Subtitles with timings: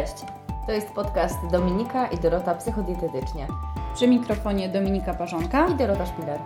[0.00, 0.24] Cześć!
[0.66, 3.46] To jest podcast Dominika i Dorota Psychodietetycznie
[3.94, 6.40] Przy mikrofonie Dominika Parzonka i Dorota Szpiler.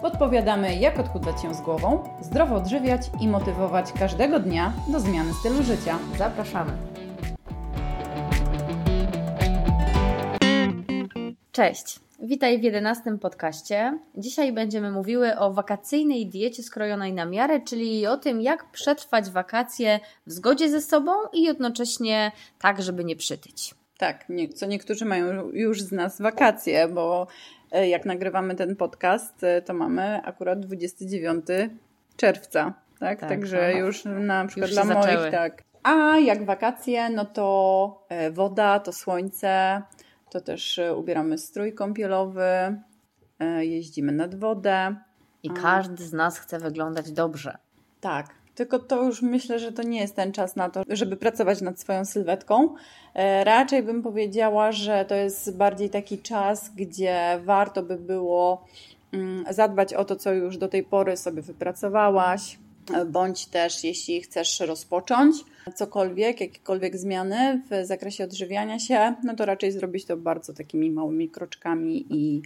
[0.00, 5.62] podpowiadamy, jak odchudzać się z głową, zdrowo odżywiać i motywować każdego dnia do zmiany stylu
[5.62, 5.98] życia.
[6.18, 6.72] Zapraszamy!
[11.52, 12.09] Cześć!
[12.22, 13.98] Witaj w jedenastym podcaście.
[14.16, 20.00] Dzisiaj będziemy mówiły o wakacyjnej diecie skrojonej na miarę, czyli o tym, jak przetrwać wakacje
[20.26, 23.74] w zgodzie ze sobą i jednocześnie tak, żeby nie przytyć.
[23.98, 27.26] Tak, nie, co niektórzy mają już z nas wakacje, bo
[27.72, 31.46] e, jak nagrywamy ten podcast, e, to mamy akurat 29
[32.16, 33.20] czerwca, tak?
[33.20, 33.78] Tak, Także no.
[33.78, 35.30] już na przykład Już dla moich, zaczęły.
[35.30, 35.62] tak.
[35.82, 39.82] A jak wakacje, no to e, woda, to słońce,
[40.30, 42.44] to też e, ubieramy strój kąpielowy,
[43.38, 44.96] e, jeździmy nad wodę.
[45.42, 47.58] I każdy z nas chce wyglądać dobrze.
[48.00, 51.60] Tak, tylko to już myślę, że to nie jest ten czas na to, żeby pracować
[51.60, 52.74] nad swoją sylwetką.
[53.14, 58.64] E, Raczej bym powiedziała, że to jest bardziej taki czas, gdzie warto by było
[59.12, 62.58] mm, zadbać o to, co już do tej pory sobie wypracowałaś,
[63.06, 65.36] bądź też jeśli chcesz rozpocząć
[65.74, 71.28] cokolwiek, jakiekolwiek zmiany w zakresie odżywiania się, no to raczej zrobić to bardzo takimi małymi
[71.28, 72.42] kroczkami i,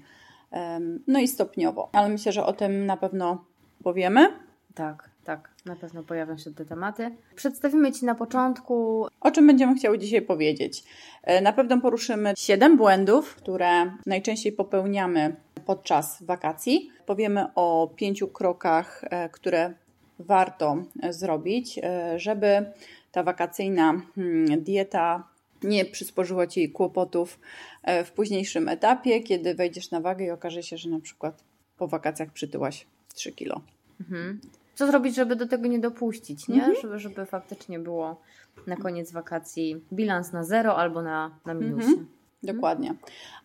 [1.06, 1.88] no i stopniowo.
[1.92, 3.44] Ale myślę, że o tym na pewno
[3.82, 4.28] powiemy.
[4.74, 7.10] Tak, tak, na pewno pojawią się te tematy.
[7.34, 10.84] Przedstawimy Ci na początku O czym będziemy chciały dzisiaj powiedzieć?
[11.22, 16.90] E, Na pewno poruszymy 7 błędów, które najczęściej popełniamy podczas wakacji.
[17.06, 19.74] Powiemy o pięciu krokach, e, które
[20.18, 22.72] warto e, zrobić, e, żeby
[23.12, 25.28] ta wakacyjna hmm, dieta
[25.62, 27.40] nie przysporzyła Ci kłopotów
[27.82, 31.44] e, w późniejszym etapie, kiedy wejdziesz na wagę i okaże się, że na przykład
[31.78, 33.60] po wakacjach przytyłaś 3 kilo.
[34.00, 34.40] Mhm.
[34.74, 36.54] Co zrobić, żeby do tego nie dopuścić, nie?
[36.54, 36.74] Mhm.
[36.82, 38.20] Żeby, żeby faktycznie było
[38.66, 41.88] na koniec wakacji bilans na zero albo na, na minusie.
[41.88, 42.06] Mhm.
[42.42, 42.94] Dokładnie.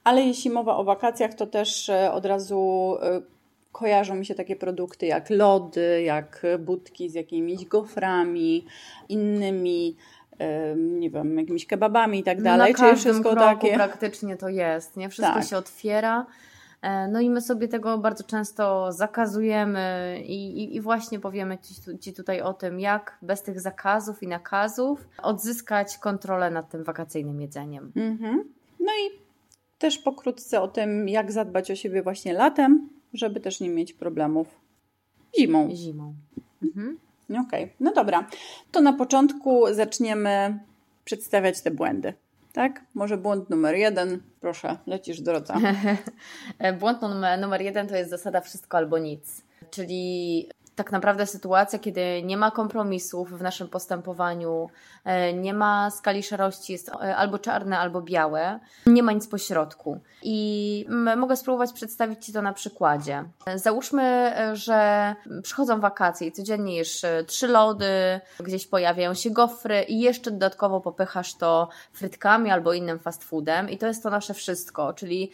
[0.03, 2.95] Ale jeśli mowa o wakacjach, to też od razu
[3.71, 8.65] kojarzą mi się takie produkty jak lody, jak budki z jakimiś goframi,
[9.09, 9.95] innymi,
[10.75, 12.71] nie wiem, jakimiś kebabami i tak dalej.
[12.73, 13.73] na Czyli wszystko kroku takie.
[13.75, 15.09] praktycznie to jest, nie?
[15.09, 15.43] Wszystko Tak.
[15.47, 16.25] się otwiera.
[16.81, 21.97] e, No i my sobie tego bardzo często zakazujemy i, i, i właśnie powiemy ci,
[21.99, 27.41] ci tutaj o tym, jak bez tych zakazów i nakazów odzyskać kontrolę nad tym wakacyjnym
[27.41, 27.91] jedzeniem.
[27.95, 28.43] Mhm.
[28.79, 29.19] No i
[29.77, 34.47] też pokrótce o tym, jak zadbać o siebie właśnie latem, żeby też nie mieć problemów
[35.39, 35.69] zimą.
[35.75, 36.13] Zimą.
[36.63, 36.97] Mhm.
[37.47, 38.27] Okej, no dobra.
[38.71, 40.59] To na początku zaczniemy
[41.05, 42.13] przedstawiać te błędy.
[42.53, 42.81] Tak?
[42.93, 44.21] Może błąd numer jeden.
[44.41, 45.21] Proszę, lecisz.
[46.59, 47.01] E, Błąd
[47.41, 49.41] numer jeden to jest zasada wszystko albo nic.
[49.71, 50.49] Czyli
[50.79, 54.69] tak naprawdę sytuacja, kiedy nie ma kompromisów w naszym postępowaniu,
[55.05, 59.99] e, nie ma skali szarości, jest e, albo czarne, albo białe, nie ma nic pośrodku.
[60.23, 60.85] I
[61.17, 63.23] mogę spróbować przedstawić Ci to na przykładzie.
[63.45, 69.99] E, Załóżmy, że przychodzą wakacje i codziennie jesz trzy lody, gdzieś pojawiają się gofry i
[69.99, 74.93] jeszcze dodatkowo popychasz to frytkami albo innym fast foodem i to jest to nasze wszystko,
[74.93, 75.31] czyli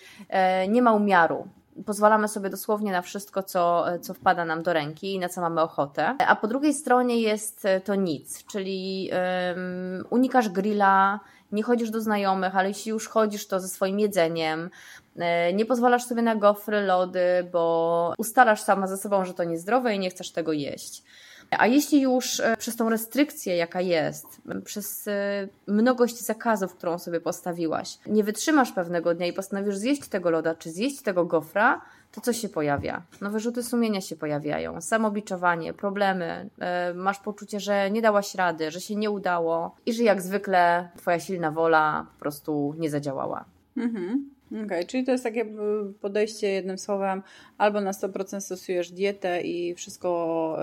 [0.67, 1.47] nie ma umiaru.
[1.85, 5.61] Pozwalamy sobie dosłownie na wszystko, co, co wpada nam do ręki i na co mamy
[5.61, 6.15] ochotę.
[6.27, 11.19] A po drugiej stronie jest e, to nic, czyli em, unikasz grilla,
[11.51, 14.69] nie chodzisz do znajomych, ale jeśli już chodzisz, to ze swoim jedzeniem.
[15.17, 19.95] E, Nie pozwalasz sobie na gofry, lody, bo ustalasz sama ze sobą, że to niezdrowe
[19.95, 21.03] i nie chcesz tego jeść.
[21.51, 24.27] A jeśli już e, przez tą restrykcję, jaka jest,
[24.65, 30.29] przez e, mnogość zakazów, którą sobie postawiłaś, nie wytrzymasz pewnego dnia i postanowisz zjeść tego
[30.29, 33.01] loda, czy zjeść tego gofra, to co się pojawia?
[33.21, 38.81] No wyrzuty sumienia się pojawiają, samobiczowanie, problemy, e, masz poczucie, że nie dałaś rady, że
[38.81, 43.45] się nie udało i że jak zwykle twoja silna wola po prostu nie zadziałała.
[43.77, 44.34] Mhm.
[44.63, 47.23] Okej, czyli to jest takie y, podejście jednym słowem,
[47.57, 50.57] albo na 100% stosujesz dietę i wszystko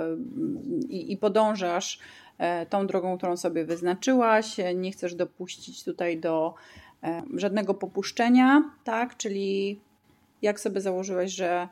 [0.82, 1.99] y, i, i podążasz
[2.38, 6.55] e, tą drogą, którą sobie wyznaczyłaś, nie chcesz dopuścić tutaj do
[7.02, 9.16] e, żadnego popuszczenia, tak?
[9.16, 9.81] Czyli
[10.43, 11.69] jak sobie założyłeś, że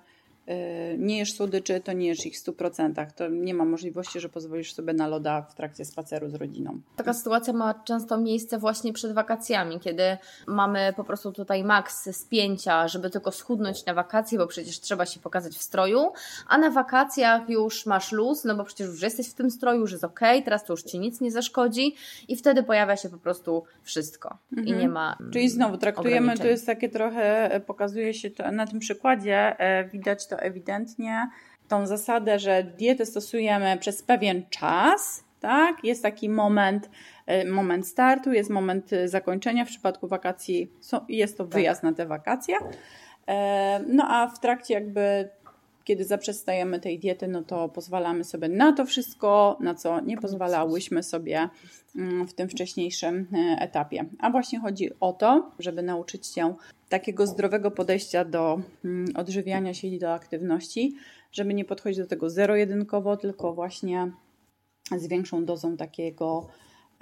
[0.99, 3.07] nie jesz słodyczy, to nie jesz ich w 100%.
[3.17, 6.81] To nie ma możliwości, że pozwolisz sobie na loda w trakcie spaceru z rodziną.
[6.97, 10.03] Taka sytuacja ma często miejsce właśnie przed wakacjami, kiedy
[10.47, 15.21] mamy po prostu tutaj maks spięcia, żeby tylko schudnąć na wakacje, bo przecież trzeba się
[15.21, 16.13] pokazać w stroju,
[16.49, 19.93] a na wakacjach już masz luz, no bo przecież już jesteś w tym stroju, już
[19.93, 21.95] jest ok, teraz to już ci nic nie zaszkodzi
[22.29, 24.79] i wtedy pojawia się po prostu wszystko i Mhm.
[24.79, 25.17] nie ma.
[25.33, 30.27] Czyli znowu traktujemy, to jest takie trochę, pokazuje się to na tym przykładzie, e, widać
[30.27, 31.29] to ewidentnie,
[31.69, 35.85] tą zasadę, że dietę stosujemy przez pewien czas, tak?
[35.85, 36.91] Jest taki moment,
[37.27, 39.65] e, moment startu, jest moment e, zakończenia.
[39.65, 40.73] W przypadku wakacji
[41.09, 41.55] jest to tak.
[41.55, 42.57] wyjazd na te wakacje.
[43.29, 45.29] E, no a w trakcie jakby
[45.85, 51.03] kiedy zaprzestajemy tej diety, no to pozwalamy sobie na to wszystko, na co nie pozwalałyśmy
[51.03, 51.49] sobie
[51.97, 53.27] mm, w tym wcześniejszym
[53.59, 54.05] etapie.
[54.19, 56.55] A właśnie chodzi o to, żeby nauczyć się
[56.89, 60.97] takiego zdrowego podejścia do mm, odżywiania się i do aktywności,
[61.33, 64.13] żeby nie podchodzić do tego zero-jedynkowo, tylko właśnie
[64.97, 66.47] z większą dozą takiego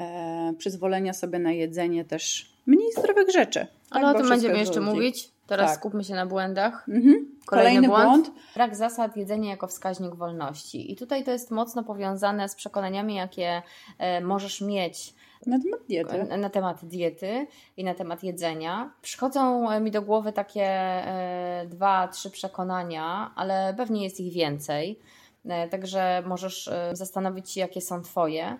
[0.00, 3.66] e, przyzwolenia sobie na jedzenie też mniej zdrowych rzeczy.
[3.90, 4.92] Ale tak, o tym będziemy jeszcze ludzi.
[4.92, 5.37] mówić.
[5.48, 5.78] Teraz tak.
[5.78, 6.88] skupmy się na błędach.
[6.88, 7.04] Mhm.
[7.04, 8.04] Kolejny, Kolejny błąd.
[8.04, 8.30] błąd.
[8.54, 10.92] Brak zasad jedzenia jako wskaźnik wolności.
[10.92, 13.62] I tutaj to jest mocno powiązane z przekonaniami, jakie
[13.98, 15.14] e, możesz mieć
[15.46, 16.36] na temat diety.
[16.38, 17.46] Na temat diety
[17.76, 18.90] i na temat jedzenia.
[19.02, 24.98] Przychodzą mi do głowy takie e, dwa, trzy przekonania, ale pewnie jest ich więcej.
[25.48, 28.56] E, także możesz e, zastanowić się, jakie są Twoje.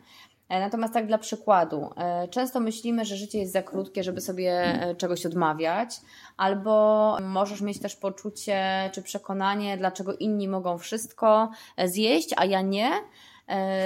[0.48, 1.90] E, natomiast tak dla przykładu,
[2.30, 6.00] często myślimy, że życie jest za krótkie, żeby sobie czegoś odmawiać,
[6.36, 11.50] albo możesz mieć też poczucie czy przekonanie, dlaczego inni mogą wszystko
[11.84, 12.90] zjeść, a ja nie.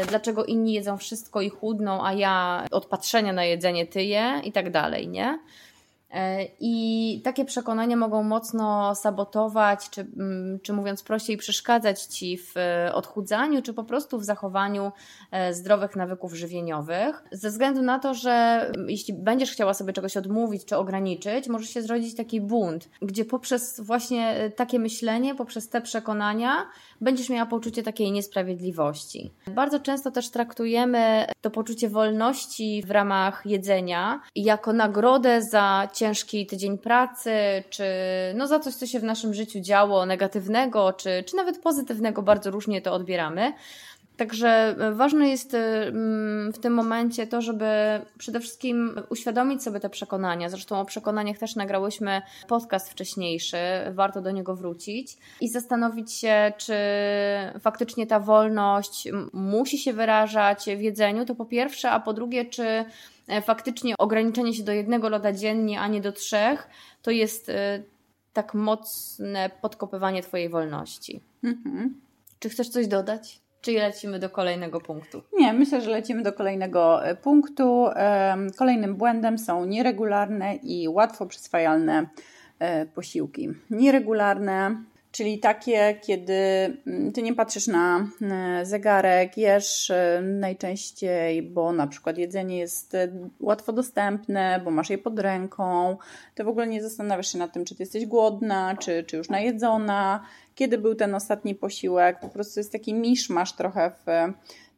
[0.08, 4.70] Dlaczego inni jedzą wszystko i chudną, a ja od patrzenia na jedzenie tyję i tak
[4.70, 5.38] dalej, nie?
[6.12, 12.56] E, I takie przekonania mogą mocno sabotować, czy, mm, czy mówiąc prościej, przeszkadzać ci w
[12.56, 14.92] e, odchudzaniu, czy po prostu w zachowaniu
[15.30, 17.22] e, zdrowych nawyków żywieniowych.
[17.32, 21.66] Ze względu na to, że mm, jeśli będziesz chciała sobie czegoś odmówić czy ograniczyć, może
[21.66, 26.66] się zrodzić taki bunt, gdzie poprzez właśnie takie myślenie, poprzez te przekonania,
[27.00, 29.32] będziesz miała poczucie takiej niesprawiedliwości.
[29.46, 36.78] Bardzo często też traktujemy to poczucie wolności w ramach jedzenia jako nagrodę za ciężki tydzień
[36.78, 37.32] pracy,
[37.70, 37.84] czy
[38.34, 42.50] no za coś, co się w naszym życiu działo negatywnego, czy, czy nawet pozytywnego, bardzo
[42.50, 43.52] różnie to odbieramy.
[44.16, 47.66] Także e, ważne jest e, mm, w tym momencie to, żeby
[48.18, 50.48] przede wszystkim uświadomić sobie te przekonania.
[50.48, 53.56] Zresztą o przekonaniach też nagrałyśmy podcast wcześniejszy,
[53.90, 56.74] warto do niego wrócić i zastanowić się, czy
[57.60, 62.84] faktycznie ta wolność musi się wyrażać w jedzeniu, to po pierwsze, a po drugie, czy
[63.42, 66.68] faktycznie ograniczenie się do jednego loda dziennie, a nie do trzech,
[67.02, 67.50] to jest
[68.32, 71.20] tak mocne podkopywanie Twojej wolności.
[71.44, 72.00] Mhm.
[72.38, 73.42] Czy chcesz coś dodać?
[73.60, 75.22] Czy lecimy do kolejnego punktu?
[75.32, 77.86] Nie, myślę, że lecimy do kolejnego e, punktu.
[78.58, 82.06] Kolejnym błędem są nieregularne i łatwo przyswajalne
[82.58, 83.48] e, posiłki.
[83.70, 84.82] Nieregularne,
[85.12, 86.32] czyli takie, kiedy
[86.86, 89.92] mm, ty nie patrzysz na e, zegarek, jesz
[90.22, 92.96] najczęściej, bo na przykład jedzenie jest
[93.40, 95.96] łatwo dostępne, bo masz je pod ręką,
[96.34, 99.28] to w ogóle nie zastanawiasz się nad tym, czy ty jesteś głodna, czy, czy już
[99.28, 100.24] najedzona
[100.54, 102.20] kiedy był ten ostatni posiłek.
[102.20, 104.06] Po prostu jest taki miszmasz trochę w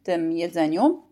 [0.03, 1.03] tym jedzeniu.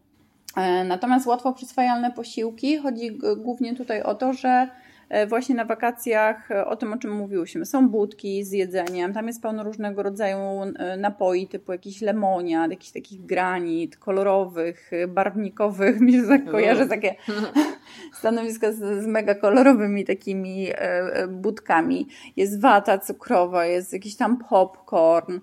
[0.57, 4.82] E, natomiast łatwo przyswajalne posiłki, chodzi głównie tutaj o to, że E,
[5.27, 9.41] właśnie na wakacjach, e, o tym o czym mówiłyśmy, są budki z jedzeniem, tam jest
[9.41, 16.27] pełno różnego rodzaju e, napoi, typu jakiś lemoniad, jakichś takich granit, kolorowych, barwnikowych, mi się
[16.27, 17.15] tak kojarzy takie
[18.19, 20.67] stanowiska z, z mega kolorowymi takimi
[21.29, 22.07] budkami.
[22.35, 25.39] Jest wata cukrowa, jest jakiś tam popcorn,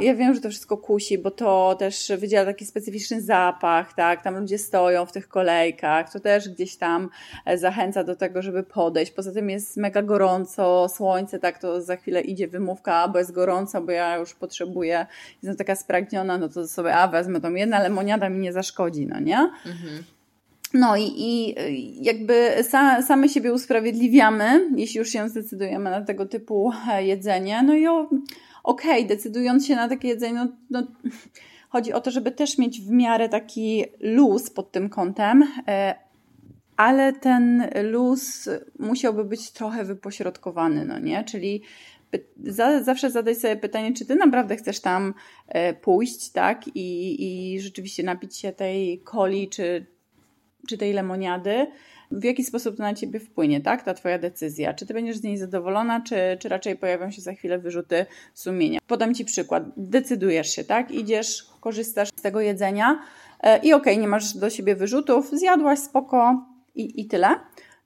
[0.00, 4.22] ja wiem, że to wszystko kusi, bo to też wydziela taki specyficzny zapach, tak?
[4.22, 7.08] Tam ludzie stoją w tych kolejkach, to też gdzieś tam
[7.44, 9.12] e, zachęca do tego, żeby podejść.
[9.12, 11.58] Poza tym jest mega gorąco, słońce, tak?
[11.58, 16.38] To za chwilę idzie wymówka, bo jest gorąco, bo ja już potrzebuję, jestem taka spragniona,
[16.38, 19.38] no to sobie, a wezmę tą jedna lemoniada mi nie zaszkodzi, no nie?
[19.66, 20.04] Mhm.
[20.74, 21.54] No i, i
[22.04, 27.62] jakby sa, same siebie usprawiedliwiamy, jeśli już się zdecydujemy na tego typu e, jedzenie.
[27.62, 28.24] No i okej,
[28.62, 30.82] okay, decydując się na takie jedzenie, no, no,
[31.68, 35.94] chodzi o to, żeby też mieć w miarę taki luz pod tym kątem, e,
[36.80, 41.24] ale ten luz musiałby być trochę wypośrodkowany, no nie?
[41.24, 41.62] Czyli
[42.80, 45.14] zawsze zadaj sobie pytanie, czy ty naprawdę chcesz tam
[45.48, 46.68] e, pójść, tak?
[46.74, 49.86] I, i rzeczywiście napić się tej coli czy,
[50.68, 51.66] czy tej lemoniady,
[52.10, 53.82] w jaki sposób to na ciebie wpłynie, tak?
[53.82, 54.74] Ta twoja decyzja.
[54.74, 58.78] Czy ty będziesz z niej zadowolona, czy, czy raczej pojawią się za chwilę wyrzuty sumienia?
[58.86, 59.64] Podam ci przykład.
[59.76, 60.90] Decydujesz się, tak?
[60.90, 63.02] Idziesz, korzystasz z tego jedzenia
[63.40, 67.40] e, i okej, okay, nie masz do siebie wyrzutów, zjadłaś spoko i, i tyle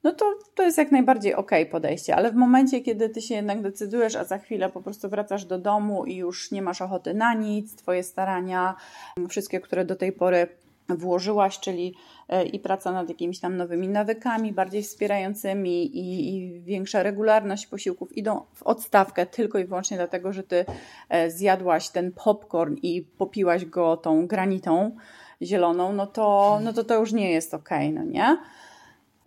[0.05, 3.63] no to to jest jak najbardziej ok podejście, ale w momencie, kiedy ty się jednak
[3.63, 7.35] decydujesz, a za chwilę po prostu wracasz do domu i już nie masz ochoty na
[7.35, 8.75] nic, twoje starania,
[9.29, 10.47] wszystkie, które do tej pory
[10.89, 11.95] włożyłaś, czyli
[12.29, 18.17] e, i praca nad jakimiś tam nowymi nawykami, bardziej wspierającymi i, i, większa regularność posiłków
[18.17, 20.65] idą w odstawkę tylko i wyłącznie dlatego, że ty
[21.09, 24.97] e, zjadłaś ten popcorn i popiłaś go tą granitą
[25.43, 28.37] zieloną, no to, no to to już nie jest okej, okay, no nie?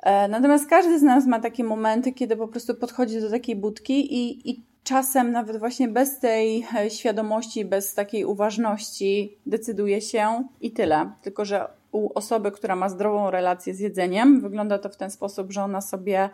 [0.03, 4.13] E, natomiast każdy z nas ma takie momenty, kiedy po prostu podchodzi do takiej budki
[4.15, 10.71] i, i czasem nawet właśnie bez tej e, świadomości, bez takiej uważności decyduje się i
[10.71, 11.11] tyle.
[11.21, 15.51] Tylko, że u osoby, która ma zdrową relację z jedzeniem, wygląda to w ten sposób,
[15.51, 16.29] że ona sobie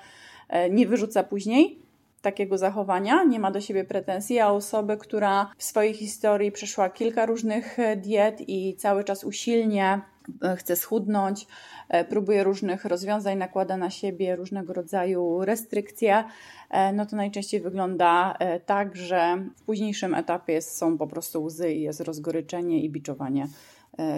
[0.50, 1.80] e, nie wyrzuca później
[2.22, 7.26] takiego zachowania, nie ma do siebie pretensji, a osoby, która w swojej historii przeszła kilka
[7.26, 10.02] różnych diet i cały czas usilnie
[10.58, 11.48] chce schudnąć,
[11.90, 16.24] E, próbuje różnych rozwiązań, nakłada na siebie różnego rodzaju restrykcje,
[16.70, 21.72] e, no to najczęściej wygląda e, tak, że w późniejszym etapie są po prostu łzy
[21.72, 23.48] i jest rozgoryczenie i biczowanie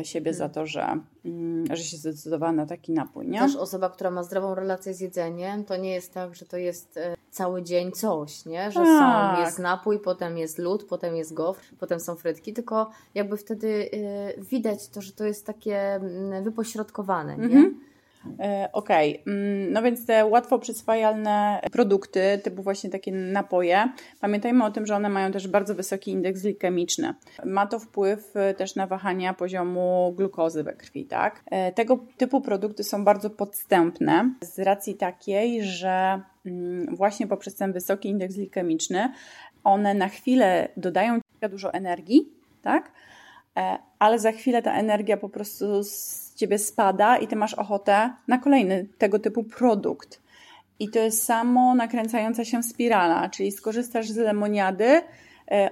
[0.03, 0.37] siebie hmm.
[0.37, 3.27] za to, że, mm, że się zdecydowała na taki napój.
[3.27, 3.39] Nie?
[3.39, 6.99] Też osoba, która ma zdrową relację z jedzeniem, to nie jest tak, że to jest
[7.35, 8.71] cały dzień coś, nie?
[8.71, 9.35] Że tak.
[9.35, 13.67] są, jest napój, potem jest lód, potem jest gofr, potem są frytki, tylko jakby wtedy
[13.67, 17.71] y, widać to, że to jest takie mm, wypośrodkowane, nie?
[18.39, 19.33] E, okej, okay.
[19.33, 23.89] Mm, no więc te łatwo przyswajalne produkty, typu właśnie takie napoje,
[24.19, 27.13] pamiętajmy o tym, że one mają też bardzo wysoki indeks glikemiczny.
[27.45, 31.43] Ma to wpływ e, też na wahania poziomu glukozy we krwi, tak?
[31.45, 36.21] E, tego typu produkty są bardzo podstępne z racji takiej, że
[36.91, 39.09] właśnie poprzez ten wysoki indeks glikemiczny
[39.63, 42.29] one na chwilę dodają dużo energii,
[42.61, 42.91] tak?
[43.99, 45.65] Ale za chwilę ta energia po prostu
[46.35, 50.21] ciebie spada i ty masz ochotę na kolejny tego typu produkt.
[50.79, 55.03] I to jest samo nakręcająca się spirala, czyli skorzystasz z lemoniady, e,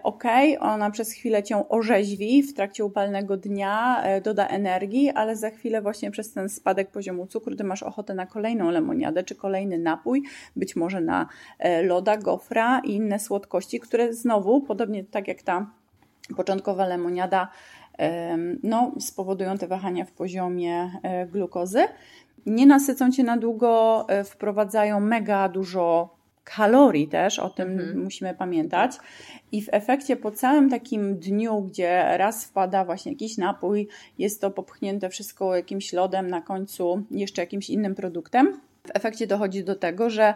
[0.03, 0.23] ok,
[0.59, 5.81] ona przez chwilę cię orzeźwi w trakcie upalnego dnia, e, doda energii, ale za chwilę
[5.81, 10.23] właśnie przez ten spadek poziomu cukru ty masz ochotę na kolejną lemoniadę czy kolejny napój,
[10.55, 11.27] być może na
[11.59, 15.71] e, loda, gofra i inne słodkości, które znowu, podobnie tak jak ta
[16.35, 17.49] początkowa lemoniada,
[18.63, 21.83] no, spowodują te wahania w poziomie e, glukozy.
[22.45, 28.03] Nie nasycą cię na długo, e, wprowadzają mega dużo kalorii też, o tym mhm.
[28.03, 28.97] musimy pamiętać.
[29.51, 34.51] I w efekcie po całym takim dniu, gdzie raz wpada właśnie jakiś napój, jest to
[34.51, 38.59] popchnięte wszystko jakimś lodem, na końcu jeszcze jakimś innym produktem.
[38.87, 40.33] W efekcie dochodzi do tego, że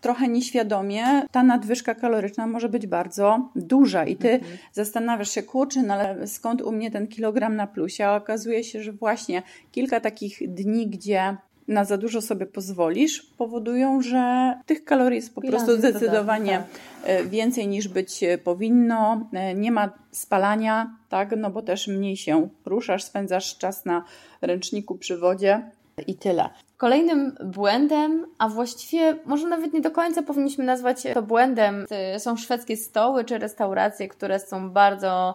[0.00, 4.58] trochę nieświadomie ta nadwyżka kaloryczna może być bardzo duża i ty mhm.
[4.72, 8.06] zastanawiasz się, kurczę, no ale skąd u mnie ten kilogram na plusie?
[8.06, 11.36] A okazuje się, że właśnie kilka takich dni, gdzie
[11.68, 16.64] na za dużo sobie pozwolisz, powodują, że tych kalorii jest po Bilans prostu zdecydowanie
[17.06, 17.28] tak.
[17.28, 19.28] więcej niż być powinno.
[19.32, 24.04] E, nie ma spalania, tak, no bo też mniej się ruszasz, spędzasz czas na
[24.42, 25.70] ręczniku przy wodzie
[26.06, 26.48] i tyle.
[26.76, 31.86] Kolejnym błędem, a właściwie może nawet nie do końca powinniśmy nazwać to błędem,
[32.18, 35.34] są szwedzkie stoły czy restauracje, które są bardzo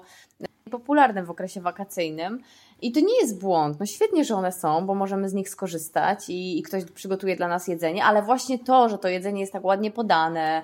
[0.72, 2.42] popularne w okresie wakacyjnym.
[2.82, 3.80] I to nie jest błąd.
[3.80, 7.48] No świetnie, że one są, bo możemy z nich skorzystać i, i, ktoś przygotuje dla
[7.48, 10.62] nas jedzenie, ale właśnie to, że to jedzenie jest tak ładnie podane,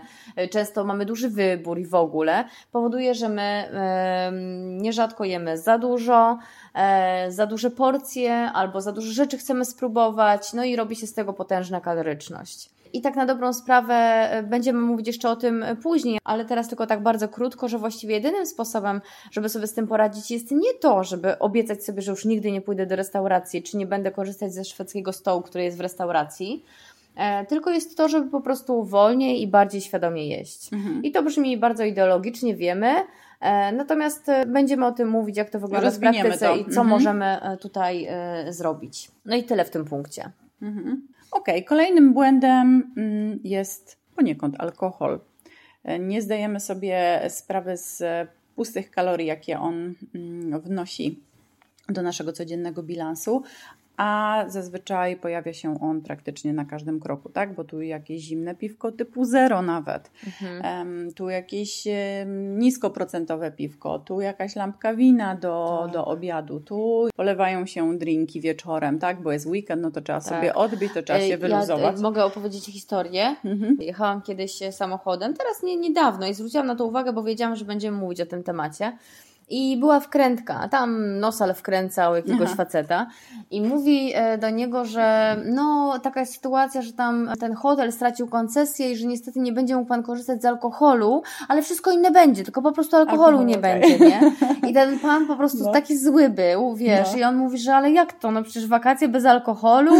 [0.51, 3.69] często mamy duży wybór i w ogóle, powoduje, że my
[4.31, 6.37] yy, nierzadko jemy za dużo,
[6.73, 11.13] e, za duże porcje albo za dużo rzeczy chcemy spróbować, no i robi się z
[11.13, 12.74] tego potężna kaloryczność.
[12.95, 16.87] I tak na dobrą sprawę e, będziemy mówić jeszcze o tym później, ale teraz tylko
[16.87, 21.03] tak bardzo krótko, że właściwie jedynym sposobem, żeby sobie z tym poradzić, jest nie to,
[21.03, 24.65] żeby obiecać sobie, że już nigdy nie pójdę do restauracji, czy nie będę korzystać ze
[24.65, 26.63] szwedzkiego stołu, który jest w restauracji,
[27.15, 30.73] e, tylko jest to, żeby po prostu wolniej i bardziej świadomie jeść.
[30.73, 31.03] Mhm.
[31.03, 32.95] I to brzmi bardzo ideologicznie, wiemy,
[33.41, 36.55] e, Natomiast będziemy o tym mówić, jak to wygląda w praktyce to.
[36.55, 36.87] i co mhm.
[36.87, 38.07] możemy tutaj
[38.49, 39.11] zrobić.
[39.25, 40.31] No i tyle w tym punkcie.
[40.61, 41.14] Mhm.
[41.35, 45.19] Ok, kolejnym błędem mm, jest poniekąd alkohol.
[45.99, 48.03] Nie zdajemy sobie sprawy z
[48.55, 51.19] pustych kalorii, jakie on mm, wnosi
[51.89, 53.43] do naszego codziennego bilansu,
[53.97, 57.55] a zazwyczaj pojawia się on praktycznie na każdym kroku, tak?
[57.55, 60.87] Bo tu jakieś zimne piwko typu zero nawet, mhm.
[60.87, 65.93] um, tu jakieś um, niskoprocentowe piwko, tu jakaś lampka wina do, tak.
[65.93, 69.21] do obiadu, tu polewają się drinki wieczorem, tak?
[69.21, 70.29] Bo jest weekend, no to trzeba tak.
[70.29, 71.95] sobie odbić, to trzeba się wyluzować.
[71.95, 73.35] Ja mogę opowiedzieć historię.
[73.45, 73.77] Mhm.
[73.79, 77.97] Jechałam kiedyś samochodem, teraz nie niedawno i zwróciłam na to uwagę, bo wiedziałam, że będziemy
[77.97, 78.97] mówić o tym temacie.
[79.49, 80.67] I była wkrętka.
[80.67, 82.55] Tam nosal wkręcał jakiegoś Aha.
[82.55, 83.07] faceta
[83.51, 88.27] i mówi e, do niego, że no taka jest sytuacja, że tam ten hotel stracił
[88.27, 92.43] koncesję i że niestety nie będzie mógł pan korzystać z alkoholu, ale wszystko inne będzie,
[92.43, 93.79] tylko po prostu alkoholu nie okay.
[93.79, 94.31] będzie, nie?
[94.69, 95.71] I ten pan po prostu no.
[95.71, 97.17] taki zły był, wiesz, no.
[97.17, 99.91] i on mówi, że ale jak to, no przecież wakacje bez alkoholu?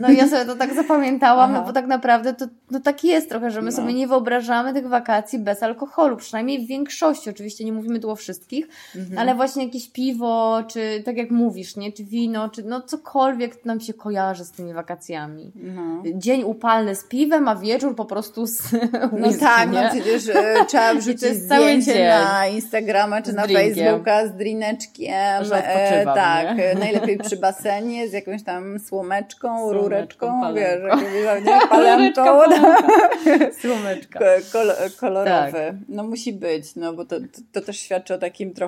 [0.00, 3.28] No i ja sobie to tak zapamiętałam, no bo tak naprawdę to no tak jest
[3.28, 3.76] trochę, że my no.
[3.76, 8.16] sobie nie wyobrażamy tych wakacji bez alkoholu, przynajmniej w większości, oczywiście nie mówimy tu o
[8.16, 9.18] wszystkich, mhm.
[9.18, 13.80] ale właśnie jakieś piwo, czy tak jak mówisz, nie, czy wino, czy no cokolwiek nam
[13.80, 15.52] się kojarzy z tymi wakacjami.
[15.54, 16.02] No.
[16.14, 18.62] Dzień upalny z piwem, a wieczór po prostu z
[19.12, 19.82] No tak, no nie?
[19.82, 23.74] no przecież e, trzeba wrzucić zdjęcie na Instagrama czy na drinkiem.
[23.74, 25.14] Facebooka z drineczkiem.
[25.52, 26.74] E, tak, nie?
[26.74, 30.80] najlepiej przy basenie z jakąś tam słomeczką, słomeczką rureczką, wiesz,
[31.24, 32.24] jakimś palemką.
[33.60, 34.20] Słomeczka.
[34.52, 35.52] Kol kolorowy.
[35.52, 35.74] Tak.
[35.88, 38.67] No musi być, no bo to, to, to, też świadczy o takim trochę,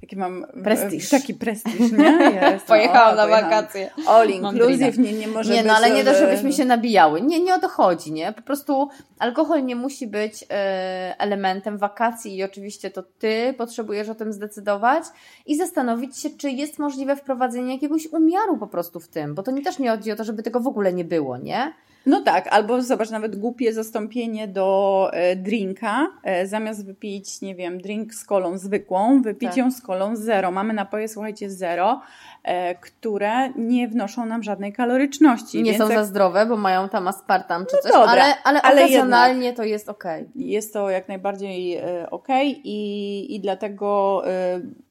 [0.00, 0.46] taki mam...
[0.64, 1.08] Prestiż.
[1.08, 2.18] Taki prestiż, nie?
[2.52, 3.90] Jest, Pojechałam na wakacje.
[4.06, 7.22] All inclusive, nie, nie może Nie, no ale nie to, żebyśmy się nabijały.
[7.22, 8.32] Nie, nie o to chodzi, nie?
[8.32, 14.14] Po prostu alkohol nie musi być e, elementem wakacji i oczywiście to ty potrzebujesz o
[14.14, 15.04] tym zdecydować
[15.46, 19.50] i zastanowić się, czy jest możliwe wprowadzenie jakiegoś umiaru po prostu w tym, bo to
[19.50, 21.72] nie też nie chodzi o to, żeby tego w ogóle nie było, nie?
[22.06, 26.06] No tak, albo zobacz, nawet głupie zastąpienie do e, drinka.
[26.22, 29.56] E, zamiast wypić, nie wiem, drink z kolą zwykłą, wypić tak.
[29.56, 30.50] ją z kolą zero.
[30.50, 32.00] Mamy napoje, słuchajcie, zero,
[32.42, 35.62] e, które nie wnoszą nam żadnej kaloryczności.
[35.62, 35.98] Nie są jak...
[35.98, 39.64] za zdrowe, bo mają tam aspartam czy no coś, dobra, ale, ale, ale okazjonalnie to
[39.64, 40.04] jest ok.
[40.34, 41.80] Jest to jak najbardziej
[42.10, 42.28] ok
[42.64, 44.22] i, i dlatego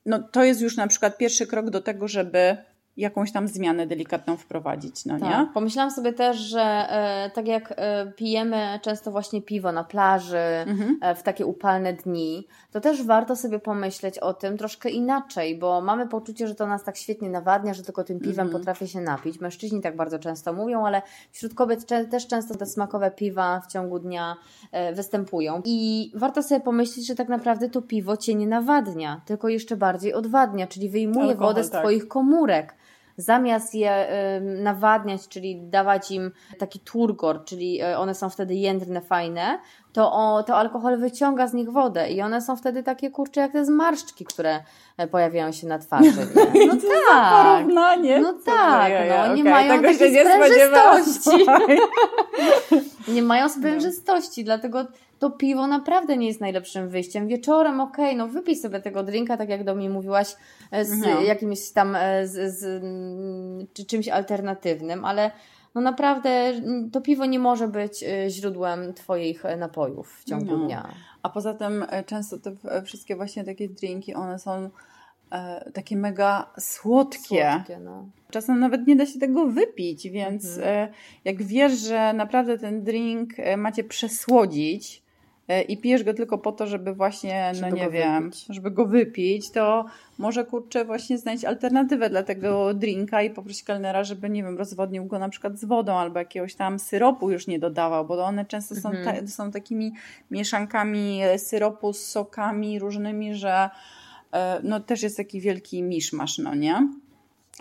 [0.06, 2.58] no, to jest już na przykład pierwszy krok do tego, żeby
[2.98, 5.30] jakąś tam zmianę delikatną wprowadzić, no tak.
[5.30, 5.48] nie?
[5.54, 10.98] Pomyślałam sobie też, że e, tak jak e, pijemy często właśnie piwo na plaży mhm.
[11.02, 15.82] e, w takie upalne dni, to też warto sobie pomyśleć o tym troszkę inaczej, bo
[15.82, 18.52] mamy poczucie, że to nas tak świetnie nawadnia, że tylko tym piwem mhm.
[18.52, 19.40] potrafię się napić.
[19.40, 24.00] Mężczyźni tak bardzo często mówią, ale wśród kobiet też często te smakowe piwa w ciągu
[24.00, 24.36] dnia
[24.72, 25.62] e, występują.
[25.66, 30.14] I warto sobie pomyśleć, że tak naprawdę to piwo cię nie nawadnia, tylko jeszcze bardziej
[30.14, 31.82] odwadnia, czyli wyjmuje Alkohol, wodę z tak.
[31.82, 32.76] twoich komórek
[33.18, 34.08] zamiast je
[34.42, 39.60] nawadniać, czyli dawać im taki turgor, czyli e, one są wtedy jędrne, fajne,
[39.94, 43.52] to, o, to alkohol wyciąga z nich wodę i one są wtedy takie kurcze jak
[43.52, 44.60] te zmarszczki, które
[44.98, 46.28] e, pojawiają się na twarzy.
[46.54, 46.68] Nie?
[46.68, 46.74] No
[47.08, 47.46] tak.
[47.46, 48.20] porównanie.
[48.20, 51.46] No tak, no, nie okay, mają takiej sprężystości.
[53.16, 54.86] nie mają sprężystości, dlatego
[55.22, 57.28] to piwo naprawdę nie jest najlepszym wyjściem.
[57.28, 60.36] Wieczorem, okej, okay, no wypij sobie tego drinka, tak jak do mnie mówiłaś,
[60.72, 61.22] e, z no.
[61.22, 62.84] jakimś tam, e, z, z,
[63.74, 65.32] czy czymś alternatywnym, ale
[65.76, 66.54] no naprawdę
[66.92, 70.66] to piwo nie może być e, źródłem Twoich napojów w ciągu no.
[70.66, 70.94] dnia.
[71.24, 74.70] A poza tym często te wszystkie właśnie takie drinki, one są
[75.32, 77.52] e, takie mega słodkie.
[77.54, 78.10] słodkie no.
[78.32, 80.90] Czasem nawet nie da się tego wypić, więc mhm.
[80.90, 80.94] e,
[81.26, 85.01] jak wiesz, że naprawdę ten drink macie przesłodzić,
[85.62, 88.46] i pijesz go tylko po to, żeby właśnie, no żeby no nie wiem, wypić.
[88.50, 89.86] żeby go wypić, to
[90.18, 95.06] może kurczę właśnie znaleźć alternatywę dla tego drinka i poprosić kelnera, żeby nie wiem, rozwodnił
[95.06, 98.76] go na przykład z wodą albo jakiegoś tam syropu już nie dodawał, bo one często
[98.76, 99.26] są, mhm.
[99.26, 99.94] ta, są takimi
[100.32, 103.70] mieszankami syropu z sokami różnymi, że
[104.34, 106.88] e, no też jest taki wielki miszmasz, no nie?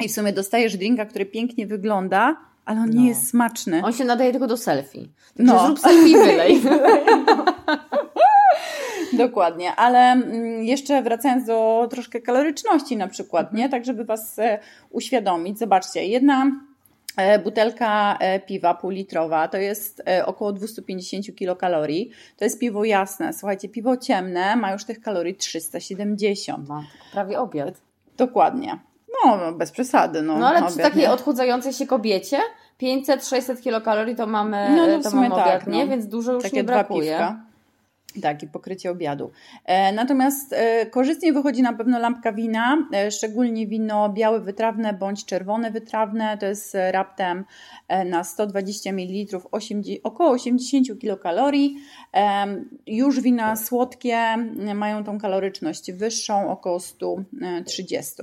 [0.01, 3.03] I w sumie dostajesz drinka, który pięknie wygląda, ale on no.
[3.03, 3.83] nie jest smaczny.
[3.85, 5.09] On się nadaje tylko do selfie.
[5.37, 5.67] Także no.
[5.67, 6.61] zrób selfie i wylej.
[9.27, 13.69] Dokładnie, ale mm, jeszcze wracając do troszkę kaloryczności na przykład, nie?
[13.69, 14.59] Tak, żeby Was e,
[14.91, 15.59] uświadomić.
[15.59, 16.51] Zobaczcie, jedna
[17.17, 22.11] e, butelka e, piwa półlitrowa to jest około 250 kilokalorii.
[22.37, 23.33] To jest piwo jasne.
[23.33, 26.69] Słuchajcie, piwo ciemne ma już tych kalorii 370.
[26.69, 27.75] Ma prawie obiad.
[28.17, 28.79] Dokładnie.
[29.25, 30.23] No, no, bez przesady.
[30.23, 31.11] No, no ale obiad, przy takiej nie?
[31.11, 32.39] odchudzającej się kobiecie
[32.83, 35.73] 500-600 kilokalorii to mamy, no, no to mamy tak, obiad, no.
[35.73, 35.87] nie?
[35.89, 37.17] Więc dużo już Takie nie brakuje.
[37.17, 37.50] Dwa piwka.
[38.23, 39.31] Tak, i pokrycie obiadu.
[39.65, 45.25] E, natomiast e, korzystnie wychodzi na pewno lampka wina, e, szczególnie wino białe wytrawne bądź
[45.25, 46.39] czerwone wytrawne.
[46.39, 47.45] To jest raptem
[48.07, 51.77] na 120 ml 80, około 80 kilokalorii.
[52.87, 54.19] Już wina słodkie
[54.75, 58.23] mają tą kaloryczność wyższą, około 130.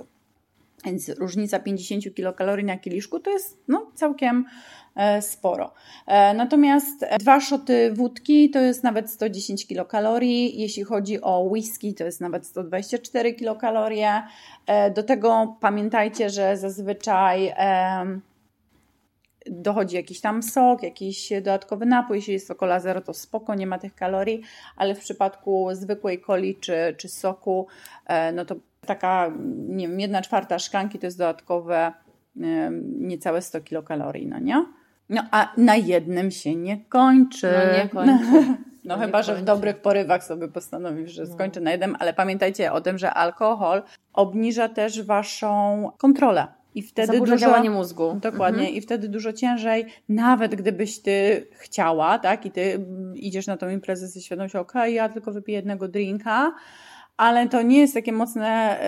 [0.85, 4.45] Więc różnica 50 kilokalorii na kieliszku to jest no, całkiem
[5.21, 5.73] sporo.
[6.07, 10.61] E, natomiast dwa szoty wódki to jest nawet 110 kilokalorii.
[10.61, 14.23] Jeśli chodzi o whisky, to jest nawet 124 kilokalorie.
[14.67, 17.53] E, do tego pamiętajcie, że zazwyczaj
[19.45, 22.17] dochodzi jakiś tam sok, jakiś dodatkowy napój.
[22.17, 24.41] Jeśli jest to cola zero, to spoko, nie ma tych kalorii,
[24.75, 27.67] ale w przypadku zwykłej coli czy, czy soku,
[28.33, 28.55] no to
[28.85, 29.31] taka,
[29.67, 31.93] nie wiem, jedna czwarta szklanki to jest dodatkowe
[32.99, 34.65] niecałe 100 kilokalorii, no nie?
[35.09, 37.51] No a na jednym się nie kończy.
[37.51, 38.55] No nie kończy.
[38.87, 41.33] No to chyba, że w dobrych porywach sobie postanowisz, że no.
[41.33, 46.47] skończy na jednym, ale pamiętajcie o tym, że alkohol obniża też waszą kontrolę.
[46.75, 48.19] I wtedy Zaburza dużo, działanie mózgu.
[48.21, 48.59] Dokładnie.
[48.59, 48.75] Mhm.
[48.77, 54.07] I wtedy dużo ciężej, nawet gdybyś ty chciała, tak, i ty idziesz na tą imprezę
[54.07, 56.53] ze świadomością, okej, okay, ja tylko wypiję jednego drinka,
[57.17, 58.79] ale to nie jest takie mocne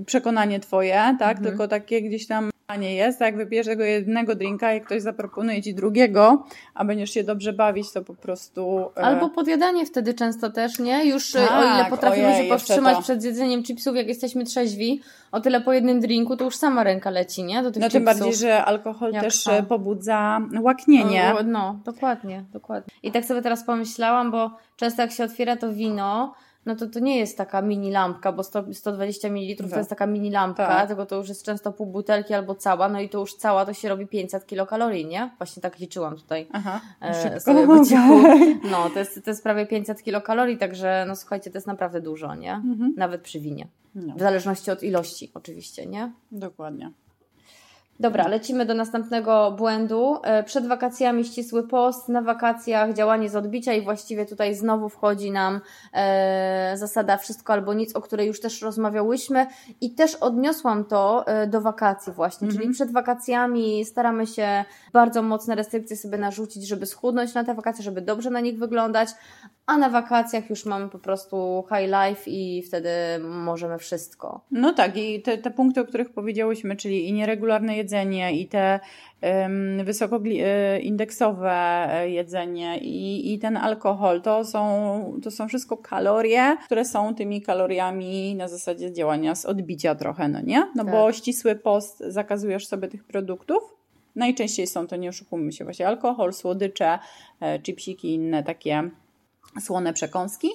[0.00, 1.44] y, przekonanie twoje, tak, mhm.
[1.44, 5.74] tylko takie gdzieś tam nie jest, jak wypijesz tego jednego drinka i ktoś zaproponuje ci
[5.74, 8.90] drugiego, a będziesz się dobrze bawić, to po prostu...
[8.96, 9.00] E...
[9.00, 11.04] Albo podjadanie wtedy często też, nie?
[11.04, 15.00] Już tak, o ile potrafimy ojej, się powstrzymać przed jedzeniem chipsów, jak jesteśmy trzeźwi,
[15.32, 17.62] o tyle po jednym drinku to już sama ręka leci, nie?
[17.62, 17.92] Do tych no chipsów.
[17.92, 19.62] tym bardziej, że alkohol jak też to?
[19.62, 21.32] pobudza łaknienie.
[21.34, 22.94] No, no, dokładnie, dokładnie.
[23.02, 26.34] I tak sobie teraz pomyślałam, bo często jak się otwiera to wino,
[26.66, 29.78] no to to nie jest taka mini lampka, bo 100, 120 ml to tak.
[29.78, 30.88] jest taka mini lampka, tak.
[30.88, 33.72] tylko to już jest często pół butelki albo cała, no i to już cała to
[33.72, 35.30] się robi 500 kilokalorii, nie?
[35.38, 36.46] Właśnie tak liczyłam tutaj.
[36.52, 37.84] Aha, e, sobie po
[38.70, 42.34] No, to jest, to jest prawie 500 kilokalorii, także no słuchajcie, to jest naprawdę dużo,
[42.34, 42.54] nie?
[42.54, 42.94] Mhm.
[42.96, 43.66] Nawet przy winie.
[43.94, 44.14] No.
[44.14, 46.12] W zależności od ilości oczywiście, nie?
[46.32, 46.92] Dokładnie.
[48.02, 50.18] Dobra, lecimy do następnego błędu.
[50.22, 55.30] E, przed wakacjami ścisły post, na wakacjach działanie z odbicia i właściwie tutaj znowu wchodzi
[55.30, 55.60] nam
[55.92, 59.46] e, zasada wszystko albo nic, o której już też rozmawiałyśmy
[59.80, 62.74] i też odniosłam to e, do wakacji właśnie, czyli mhm.
[62.74, 68.00] przed wakacjami staramy się bardzo mocne restrykcje sobie narzucić, żeby schudnąć na te wakacje, żeby
[68.00, 69.08] dobrze na nich wyglądać,
[69.66, 74.40] a na wakacjach już mamy po prostu high life i wtedy możemy wszystko.
[74.50, 78.80] No tak i te, te punkty, o których powiedziałyśmy, czyli i nieregularne jedzenie i te
[79.22, 81.52] um, wysokoindeksowe
[81.90, 87.42] e, jedzenie i, i ten alkohol, to są, to są wszystko kalorie, które są tymi
[87.42, 90.68] kaloriami na zasadzie działania z odbicia trochę, no nie?
[90.76, 90.92] No tak.
[90.92, 93.62] bo ścisły post zakazujesz sobie tych produktów,
[94.16, 96.98] Najczęściej są to, nie oszukujmy się, właśnie alkohol, słodycze,
[97.40, 98.90] e, chipsiki i inne takie
[99.60, 100.50] słone przekąski,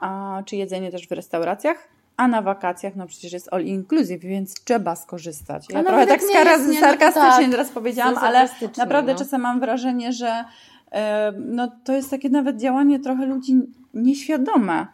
[0.00, 1.88] a, czy jedzenie też w restauracjach.
[2.16, 5.66] A na wakacjach, no przecież jest all inclusive, więc trzeba skorzystać.
[5.70, 9.18] Ja trochę tak jest, nie, sarkastycznie no, tak, teraz powiedziałam, ale naprawdę no.
[9.18, 10.44] czasem mam wrażenie, że
[10.92, 13.54] e, no, to jest takie nawet działanie trochę ludzi
[13.94, 14.86] nieświadome.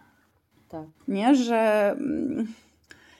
[0.69, 0.87] Tak.
[1.09, 1.91] Nie, że...
[1.91, 2.47] Mm,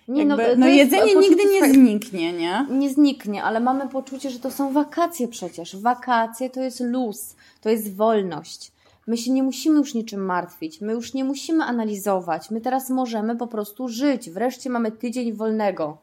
[0.09, 2.67] nie, no, jakby, no, no jedzenie nigdy nie zniknie, nie?
[2.71, 5.77] Nie zniknie, ale mamy poczucie, że to są wakacje przecież.
[5.77, 8.73] Wakacje to jest luz, to jest wolność.
[9.07, 13.37] My się nie musimy już niczym martwić, my już nie musimy analizować, my teraz możemy
[13.37, 14.31] po prostu żyć.
[14.31, 15.99] Wreszcie mamy tydzień wolnego.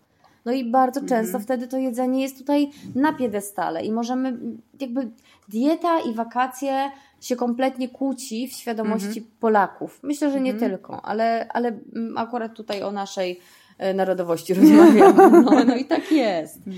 [0.45, 1.23] No i bardzo mhm.
[1.23, 4.37] często wtedy to jedzenie jest tutaj na piedestale i możemy,
[4.79, 5.11] jakby
[5.49, 9.25] dieta i wakacje się kompletnie kłóci w świadomości mhm.
[9.39, 9.99] Polaków.
[10.03, 10.71] Myślę, że nie mhm.
[10.71, 11.79] tylko, ale, ale
[12.15, 13.39] akurat tutaj o naszej
[13.95, 15.13] narodowości rozmawiamy.
[15.43, 16.59] No, no i tak jest.
[16.65, 16.73] No.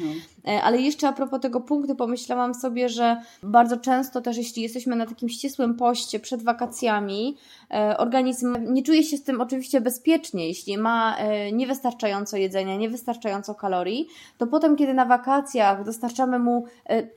[0.47, 4.95] E, ale jeszcze a propos tego punktu, pomyślałam sobie, że bardzo często też, jeśli jesteśmy
[4.95, 7.37] na takim ścisłym poście przed wakacjami,
[7.71, 10.47] e, organizm nie czuje się z tym oczywiście bezpiecznie.
[10.47, 11.17] Jeśli ma
[11.53, 16.65] niewystarczająco jedzenia, niewystarczająco kalorii, to potem, kiedy na wakacjach dostarczamy mu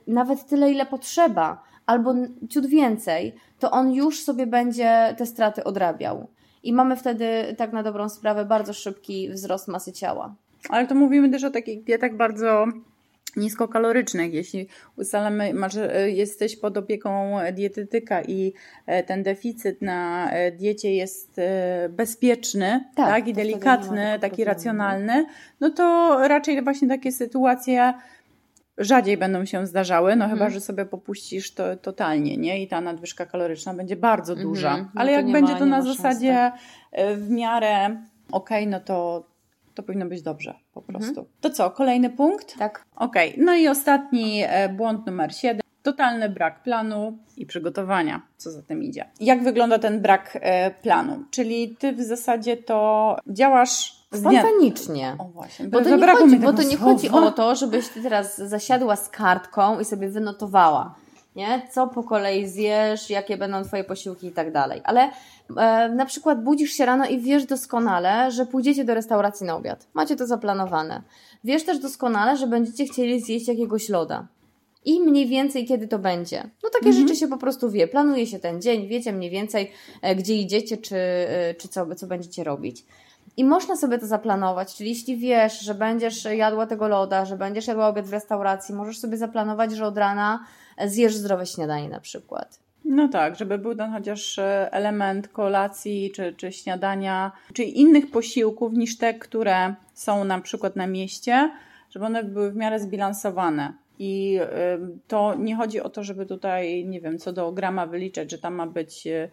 [0.07, 2.15] nawet tyle, ile potrzeba, albo
[2.51, 6.27] ciut więcej, to on już sobie będzie te straty odrabiał
[6.63, 10.35] i mamy wtedy tak na dobrą sprawę bardzo szybki wzrost masy ciała.
[10.69, 12.67] Ale to mówimy też o takich dietach bardzo
[13.37, 14.35] niskokalorycznych.
[14.35, 18.53] Jeśli ustalamy, masz, e, jesteś pod opieką dietetyka i
[18.87, 21.41] e, ten deficyt na e, diecie jest
[21.91, 25.27] bezpieczny tak, tak i delikatny, taki racjonalny,
[25.61, 27.95] no to raczej właśnie takie sytuacje
[28.79, 30.51] rzadziej będą się zdarzały, no chyba, mhm.
[30.51, 32.63] że sobie popuścisz to totalnie, nie?
[32.63, 34.49] I ta nadwyżka kaloryczna będzie bardzo mhm.
[34.49, 34.77] duża.
[34.77, 36.61] No Ale jak będzie ma, to na zasadzie tak.
[36.93, 39.27] e, w miarę okej, okay, no to,
[39.75, 40.99] to powinno być dobrze po mhm.
[40.99, 41.29] prostu.
[41.41, 42.59] To co, kolejny punkt?
[42.59, 42.85] Tak.
[42.97, 43.45] Okej, okay.
[43.45, 45.61] no i ostatni e, błąd numer 7.
[45.83, 49.05] Totalny brak planu i przygotowania, co za tym idzie.
[49.21, 51.25] Jak wygląda ten brak e, planu?
[51.31, 55.17] Czyli ty w zasadzie to działasz Spontanicznie.
[55.19, 55.69] O właśnie.
[55.69, 59.09] Bo to, nie chodzi, bo to nie chodzi o to, żebyś ty teraz zasiadła z
[59.09, 60.95] kartką i sobie wynotowała,
[61.37, 61.63] nie?
[61.71, 64.81] Co po kolei zjesz, jakie będą twoje posiłki i tak dalej.
[64.85, 65.11] Ale
[65.57, 69.87] e, na przykład budzisz się rano i wiesz doskonale, że pójdziecie do restauracji na obiad.
[69.95, 71.03] Macie to zaplanowane.
[71.45, 74.27] Wiesz też doskonale, że będziecie chcieli zjeść jakiegoś loda.
[74.85, 76.51] I mniej więcej kiedy to będzie.
[76.63, 77.09] No takie mhm.
[77.09, 77.89] rzeczy się po prostu wie.
[77.89, 82.07] Planuje się ten dzień, wiecie mniej więcej, e, gdzie idziecie, czy, e, czy co, co
[82.07, 82.85] będziecie robić.
[83.39, 87.67] I można sobie to zaplanować, czyli jeśli wiesz, że będziesz jadła tego loda, że będziesz
[87.67, 90.45] jadła obiad w restauracji, możesz sobie zaplanować, że od rana
[90.87, 92.59] zjesz zdrowe śniadanie na przykład.
[92.85, 98.73] No tak, żeby był ten chociaż e, element kolacji czy, czy śniadania, czy innych posiłków
[98.73, 101.51] niż te, które są na przykład na mieście,
[101.91, 103.73] żeby one były w miarę zbilansowane.
[103.99, 104.41] I
[105.09, 108.55] to nie chodzi o to, żeby tutaj, nie wiem, co do grama wyliczać, że tam
[108.55, 109.29] ma być e,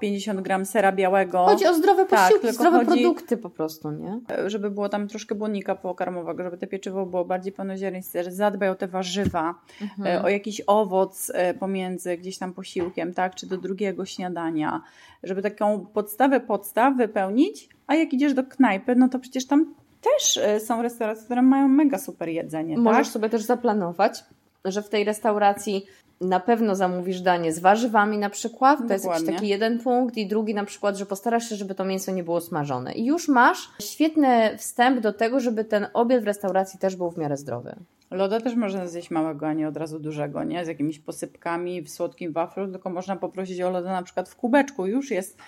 [0.00, 1.44] 50 gram sera białego.
[1.44, 4.20] Chodzi o zdrowe tak, posiłki, tak, zdrowe produkty po prostu, nie?
[4.46, 8.88] Żeby było tam troszkę błonnika pokarmowego, żeby te pieczywo było bardziej pełnoziarniste, zadbaj o te
[8.88, 10.18] warzywa, mhm.
[10.18, 14.82] E, o jakiś owoc e, pomiędzy gdzieś tam posiłkiem, tak, czy do drugiego śniadania,
[15.22, 20.36] żeby taką podstawę podstaw wypełnić, a jak idziesz do knajpy, no to przecież tam też
[20.36, 22.78] e, są restauracje, które mają mega super jedzenie.
[22.78, 23.12] Możesz tak?
[23.12, 24.24] sobie też zaplanować,
[24.64, 25.86] że w tej restauracji
[26.20, 28.94] na pewno zamówisz danie z warzywami na przykład, to Dokładnie.
[28.94, 32.12] jest jakiś taki jeden punkt i drugi na przykład, że postarasz się, żeby to mięso
[32.12, 32.92] nie było smażone.
[32.92, 37.18] I już masz świetny wstęp do tego, żeby ten obiad w restauracji też był w
[37.18, 37.76] miarę zdrowy.
[38.10, 40.64] Loda też można zjeść małego, a nie od razu dużego, nie?
[40.64, 44.86] Z jakimiś posypkami w słodkim waflu, tylko można poprosić o loda na przykład w kubeczku.
[44.86, 45.38] Już jest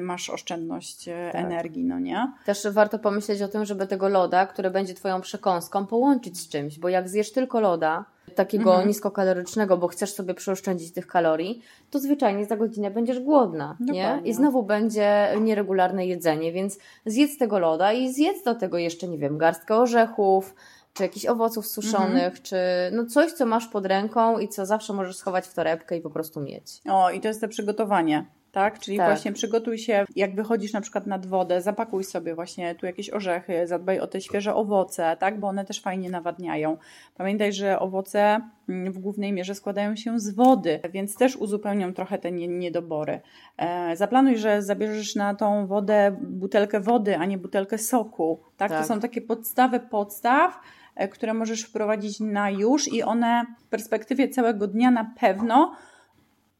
[0.00, 1.44] masz oszczędność e, tak.
[1.44, 2.32] energii, no nie?
[2.44, 6.78] Też warto pomyśleć o tym, żeby tego loda, który będzie Twoją przekąską, połączyć z czymś,
[6.78, 8.04] bo jak zjesz tylko loda,
[8.34, 8.88] takiego mhm.
[8.88, 14.20] niskokalorycznego, bo chcesz sobie przeoszczędzić tych kalorii, to zwyczajnie za godzinę będziesz głodna, nie?
[14.24, 19.18] I znowu będzie nieregularne jedzenie, więc zjedz tego loda i zjedz do tego jeszcze, nie
[19.18, 20.54] wiem, garstkę orzechów,
[20.94, 22.42] czy jakichś owoców suszonych, mhm.
[22.42, 22.56] czy
[22.92, 26.10] no coś, co masz pod ręką i co zawsze możesz schować w torebkę i po
[26.10, 26.80] prostu mieć.
[26.88, 28.78] O, i to jest to przygotowanie tak?
[28.78, 29.06] Czyli tak.
[29.06, 33.66] właśnie przygotuj się, jak wychodzisz na przykład nad wodę, zapakuj sobie właśnie tu jakieś orzechy,
[33.66, 35.40] zadbaj o te świeże owoce, tak?
[35.40, 36.76] Bo one też fajnie nawadniają.
[37.16, 42.18] Pamiętaj, że owoce mm, w głównej mierze składają się z wody, więc też uzupełnią trochę
[42.18, 43.20] te niedobory.
[43.56, 48.70] E, zaplanuj, że zabierzesz na tą wodę butelkę wody, a nie butelkę soku, tak?
[48.70, 48.80] tak.
[48.80, 50.60] To są takie podstawy podstaw,
[50.96, 55.76] e, które możesz wprowadzić na już i one w perspektywie całego dnia na pewno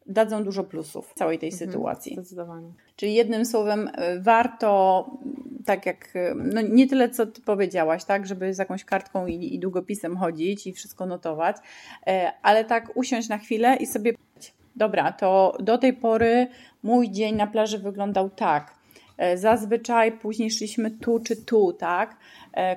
[0.07, 2.15] dadzą dużo plusów całej tej mhm, sytuacji.
[2.15, 2.73] Zdecydowanie.
[2.97, 5.11] Czyli jednym słowem, e, warto,
[5.65, 9.55] tak jak, e, no nie tyle co ty powiedziałaś, tak, żeby z jakąś kartką i,
[9.55, 11.57] i długopisem chodzić i wszystko notować,
[12.07, 14.13] e, ale tak usiąść na chwilę i sobie
[14.77, 16.47] dobra, to do tej pory
[16.83, 18.83] mój dzień na plaży wyglądał tak.
[19.35, 22.17] Zazwyczaj później szliśmy tu czy tu, tak?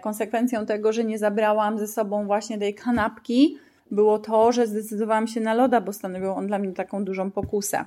[0.02, 3.58] Konsekwencją tego, że nie zabrałam ze sobą właśnie tej kanapki,
[3.92, 7.86] było to, że zdecydowałam się na loda, bo stanowił on dla mnie taką dużą pokusę.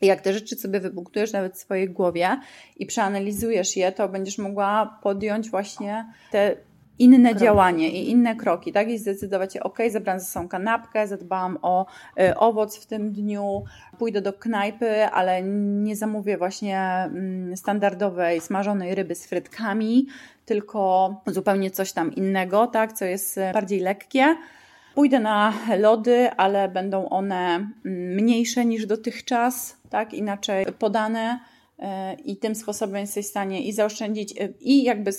[0.00, 2.40] I jak te rzeczy sobie wypunktujesz nawet w swojej głowie
[2.76, 6.56] i przeanalizujesz je, to będziesz mogła podjąć właśnie te
[6.98, 7.44] inne kroki.
[7.44, 8.88] działanie i inne kroki, tak?
[8.88, 11.86] I zdecydować się, ok, zabrałam ze sobą kanapkę, zadbałam o
[12.20, 13.64] y, owoc w tym dniu,
[13.98, 17.08] pójdę do knajpy, ale nie zamówię właśnie
[17.52, 20.06] y, standardowej smażonej ryby z frytkami,
[20.44, 22.92] tylko zupełnie coś tam innego, tak?
[22.92, 24.36] Co jest bardziej lekkie
[24.98, 27.70] Pójdę na lody, ale będą one mm,
[28.14, 31.38] mniejsze niż dotychczas, tak, inaczej podane
[31.78, 35.10] e, i tym sposobem jesteś w stanie i zaoszczędzić e, i jakby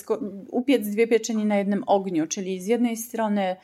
[0.51, 3.55] upiec dwie pieczenie na jednym ogniu, czyli z jednej strony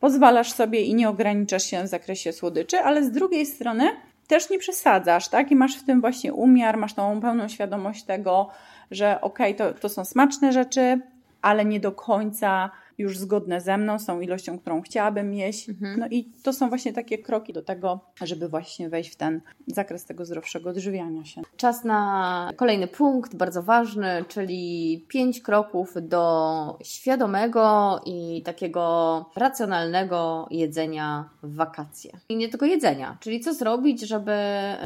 [0.00, 3.90] pozwalasz sobie i nie ograniczasz się w zakresie słodyczy, ale z drugiej strony
[4.26, 5.50] też nie przesadzasz, tak?
[5.52, 8.50] I masz w tym właśnie umiar, masz tą pełną świadomość tego,
[8.90, 11.00] że okej, okay, to, to są smaczne rzeczy,
[11.42, 15.68] ale nie do końca już zgodne ze mną, z tą ilością, którą chciałabym jeść.
[15.68, 16.00] Mhm.
[16.00, 20.04] No i to są właśnie takie kroki do tego, żeby właśnie wejść w ten zakres
[20.04, 21.42] tego zdrowszego odżywiania się.
[21.56, 31.28] Czas na kolejny punkt, bardzo ważny, czyli pięć kroków do świadomego i takiego racjonalnego jedzenia
[31.42, 32.12] w wakacje.
[32.28, 34.32] I nie tylko jedzenia, czyli co zrobić, żeby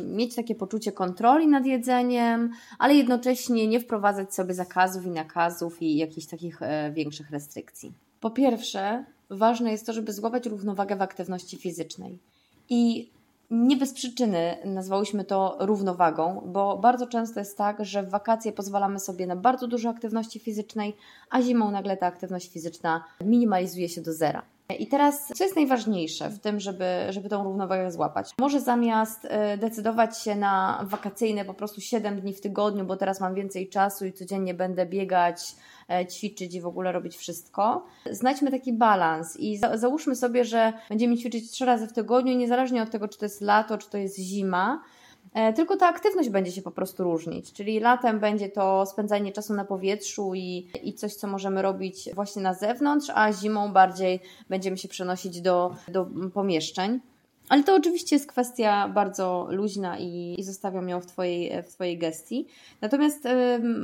[0.03, 5.97] mieć takie poczucie kontroli nad jedzeniem, ale jednocześnie nie wprowadzać sobie zakazów i nakazów i
[5.97, 8.02] jakichś takich e, większych restrykcji.
[8.23, 12.19] Po pierwsze, ważne jest to, żeby złapać równowagę w aktywności fizycznej.
[12.69, 13.11] I
[13.51, 19.01] nie bez przyczyny nazwałyśmy to równowagą, bo bardzo często jest tak, że w wakacje pozwalamy
[19.01, 20.97] sobie na bardzo dużo aktywności fizycznej,
[21.31, 24.43] a zimą nagle ta aktywność fizyczna minimalizuje się do zera.
[24.79, 28.31] I teraz, co jest najważniejsze w tym, żeby, żeby tą równowagę złapać?
[28.39, 33.21] Może zamiast e, decydować się na wakacyjne po prostu 7 dni w tygodniu, bo teraz
[33.21, 35.57] mam więcej czasu i codziennie będę biegać,
[36.11, 41.17] ćwiczyć i w ogóle robić wszystko, znajdźmy taki balans i za, załóżmy sobie, że będziemy
[41.17, 44.19] ćwiczyć 3 razy w tygodniu, niezależnie od tego, czy to jest lato, czy to jest
[44.19, 44.83] zima
[45.35, 47.53] E, tylko ta aktywność będzie się po prostu różnić.
[47.53, 52.43] Czyli latem będzie to spędzanie czasu na powietrzu i, i coś, co możemy robić właśnie
[52.43, 57.01] na zewnątrz, a zimą bardziej będziemy się przenosić do, do pomieszczeń.
[57.53, 61.99] Ale to oczywiście jest kwestia bardzo luźna i, i zostawiam ją w Twojej, w twojej
[61.99, 62.47] gestii.
[62.81, 63.29] Natomiast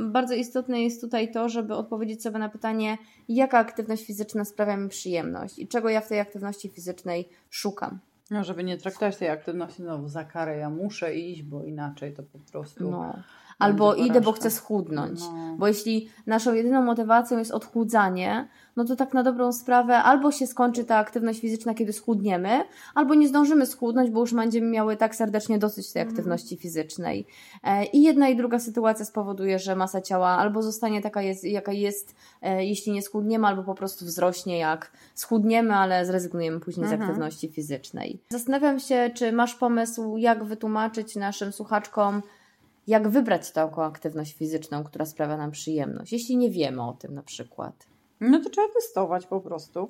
[0.06, 4.88] bardzo istotne jest tutaj to, żeby odpowiedzieć sobie na pytanie, jaka aktywność fizyczna sprawia mi
[4.88, 7.98] przyjemność i czego ja w tej aktywności fizycznej szukam.
[8.30, 12.22] No, żeby nie traktować tej aktywności znowu za karę, ja muszę iść, bo inaczej to
[12.22, 12.90] po prostu.
[12.90, 13.14] No.
[13.58, 15.20] Albo idę, bo chcę schudnąć.
[15.20, 15.56] No.
[15.58, 20.46] Bo jeśli naszą jedyną motywacją jest odchudzanie, no to tak na dobrą sprawę albo się
[20.46, 25.14] skończy ta aktywność fizyczna, kiedy schudniemy, albo nie zdążymy schudnąć, bo już będziemy miały tak
[25.14, 26.14] serdecznie dosyć tej mhm.
[26.16, 27.26] aktywności fizycznej.
[27.64, 31.72] E, I jedna i druga sytuacja spowoduje, że masa ciała albo zostanie taka, jest, jaka
[31.72, 37.00] jest, e, jeśli nie schudniemy, albo po prostu wzrośnie, jak schudniemy, ale zrezygnujemy później mhm.
[37.00, 38.20] z aktywności fizycznej.
[38.28, 42.22] Zastanawiam się, czy masz pomysł, jak wytłumaczyć naszym słuchaczkom,
[42.88, 47.22] jak wybrać taką aktywność fizyczną, która sprawia nam przyjemność, jeśli nie wiemy o tym na
[47.22, 47.86] przykład.
[48.20, 49.88] No to trzeba testować po prostu.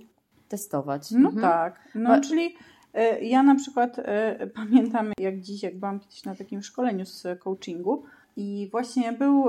[0.48, 1.10] Testować.
[1.10, 1.42] No mhm.
[1.42, 1.88] tak.
[1.94, 4.02] No, czyli y, ja na przykład y,
[4.56, 8.02] pamiętam, jak dziś, jak byłam kiedyś na takim szkoleniu z coachingu
[8.36, 9.44] i właśnie był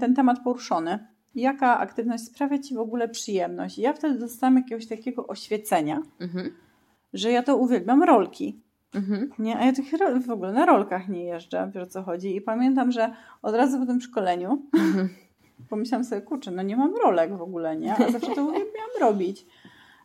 [0.00, 0.98] ten temat poruszony.
[1.34, 3.78] Jaka aktywność sprawia Ci w ogóle przyjemność?
[3.78, 6.54] I ja wtedy dostałam jakiegoś takiego oświecenia, mhm.
[7.12, 8.60] że ja to uwielbiam rolki.
[8.94, 9.30] Mhm.
[9.38, 9.86] Nie, a ja tych
[10.26, 12.36] w ogóle na rolkach nie jeżdżę, wiesz o co chodzi.
[12.36, 15.08] I pamiętam, że od razu po tym szkoleniu mhm.
[15.70, 17.94] pomyślałam sobie, kurczę, no nie mam rolek w ogóle, nie?
[17.94, 19.46] A zawsze to uwielbiałam robić.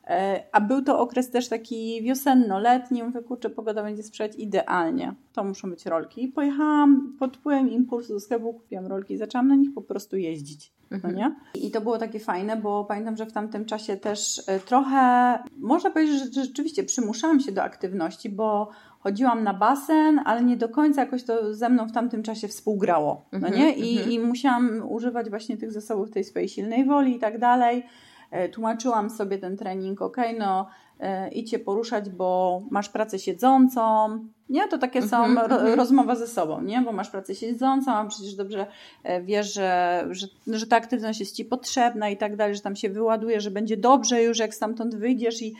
[0.09, 3.03] E, a był to okres też taki wiosenno-letni.
[3.03, 5.13] Mówię, kurczę, pogoda będzie sprzyjać idealnie.
[5.33, 6.23] To muszą być rolki.
[6.23, 10.17] I pojechałam pod wpływem impulsu do sklepu, kupiłam rolki i zaczęłam na nich po prostu
[10.17, 10.73] jeździć.
[10.91, 11.15] No mhm.
[11.15, 11.35] nie?
[11.61, 15.91] I to było takie fajne, bo pamiętam, że w tamtym czasie też e, trochę, można
[15.91, 18.69] powiedzieć, że rzeczywiście przymuszałam się do aktywności, bo
[18.99, 23.25] chodziłam na basen, ale nie do końca jakoś to ze mną w tamtym czasie współgrało.
[23.31, 23.73] No mhm, nie?
[23.73, 24.11] I, mhm.
[24.11, 27.83] I musiałam używać właśnie tych zasobów tej swojej silnej woli i tak dalej.
[28.31, 30.67] E, tłumaczyłam sobie ten trening, ok, no
[30.99, 34.09] e, idź się poruszać, bo masz pracę siedzącą,
[34.49, 34.67] nie?
[34.67, 35.75] To takie są mm -hmm.
[35.75, 36.81] rozmowa ze sobą, nie?
[36.81, 38.67] Bo masz pracę siedzącą, a przecież dobrze
[39.03, 42.75] e, wiesz, że, że, że ta aktywność jest Ci potrzebna i tak dalej, że tam
[42.75, 45.53] się wyładuje, że będzie dobrze już, jak stamtąd wyjdziesz i,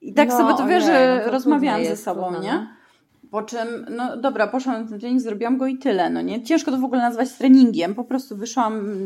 [0.00, 2.54] i tak no, sobie to wiesz, że no rozmawiałam ze sobą, trudno, nie?
[2.54, 2.66] No.
[3.30, 6.42] Po czym, no dobra, poszłam na ten trening, zrobiłam go i tyle, no nie?
[6.42, 8.96] Ciężko to w ogóle nazwać treningiem, po prostu wyszłam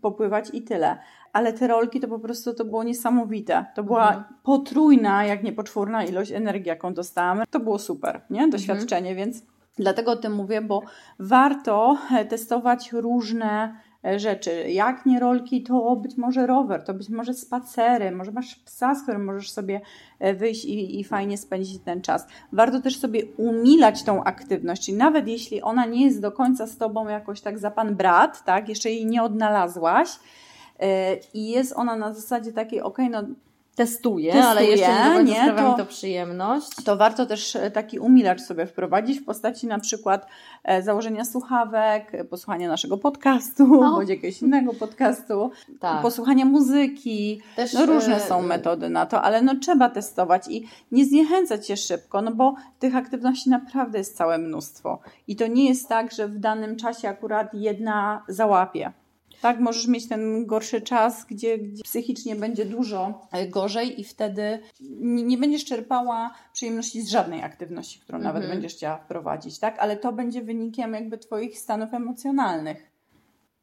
[0.00, 0.98] popływać i tyle
[1.32, 3.66] ale te rolki to po prostu to było niesamowite.
[3.74, 4.24] To była mhm.
[4.42, 7.42] potrójna, jak nie poczwórna ilość energii, jaką dostałam.
[7.50, 8.48] To było super, nie?
[8.48, 9.16] Doświadczenie, mhm.
[9.16, 9.42] więc
[9.76, 10.82] dlatego o tym mówię, bo
[11.18, 13.80] warto e, testować różne
[14.16, 14.70] rzeczy.
[14.70, 19.02] Jak nie rolki, to być może rower, to być może spacery, może masz psa, z
[19.02, 19.80] którym możesz sobie
[20.18, 22.26] e, wyjść i, i fajnie spędzić ten czas.
[22.52, 26.76] Warto też sobie umilać tą aktywność, czyli nawet jeśli ona nie jest do końca z
[26.76, 30.08] tobą jakoś tak za pan brat, tak, jeszcze jej nie odnalazłaś,
[30.80, 33.22] E, i jest ona na zasadzie takiej, ok, no
[33.78, 36.68] testuję, testuję, ale jeszcze nie, nie sprawia to, mi to przyjemność.
[36.84, 40.26] To warto też e, taki umilacz sobie wprowadzić w postaci na przykład
[40.64, 43.90] e, założenia słuchawek, posłuchania naszego podcastu, no.
[43.96, 46.02] bądź jakiegoś innego podcastu, tak.
[46.02, 47.42] posłuchania muzyki.
[47.56, 51.76] Też, no różne są metody na to, ale no trzeba testować i nie zniechęcać się
[51.76, 54.98] szybko, no bo tych aktywności naprawdę jest całe mnóstwo.
[55.28, 58.92] I to nie jest tak, że w danym czasie akurat jedna załapie.
[59.42, 64.58] Tak, możesz mieć ten gorszy czas, gdzie, gdzie psychicznie będzie dużo e, gorzej i wtedy
[64.80, 68.58] nie, nie, będziesz czerpała przyjemności z żadnej aktywności, którą nawet mhm.
[68.60, 69.78] będziesz chciała wprowadzić, tak?
[69.78, 72.90] Ale to będzie wynikiem jakby Twoich stanów emocjonalnych.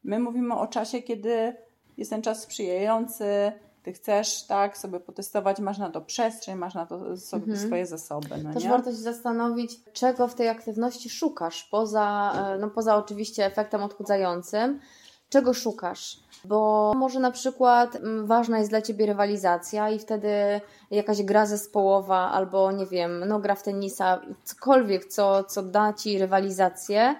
[0.04, 1.54] My mówimy o czasie, kiedy
[1.96, 6.86] jest ten czas sprzyjający, ty chcesz tak sobie potestować, masz na to przestrzeń, masz na
[6.86, 7.66] to sobie mhm.
[7.66, 8.28] swoje zasoby.
[8.44, 8.70] No Też nie?
[8.70, 14.80] warto się zastanowić, czego w tej aktywności szukasz, poza, e, no poza oczywiście efektem odchudzającym,
[15.28, 16.20] czego szukasz.
[16.44, 20.60] Bo może na przykład mm, ważna jest dla ciebie rywalizacja i wtedy
[20.90, 26.18] jakaś gra zespołowa albo nie wiem, no gra w tenisa, cokolwiek, co, co da ci
[26.18, 27.16] rywalizację,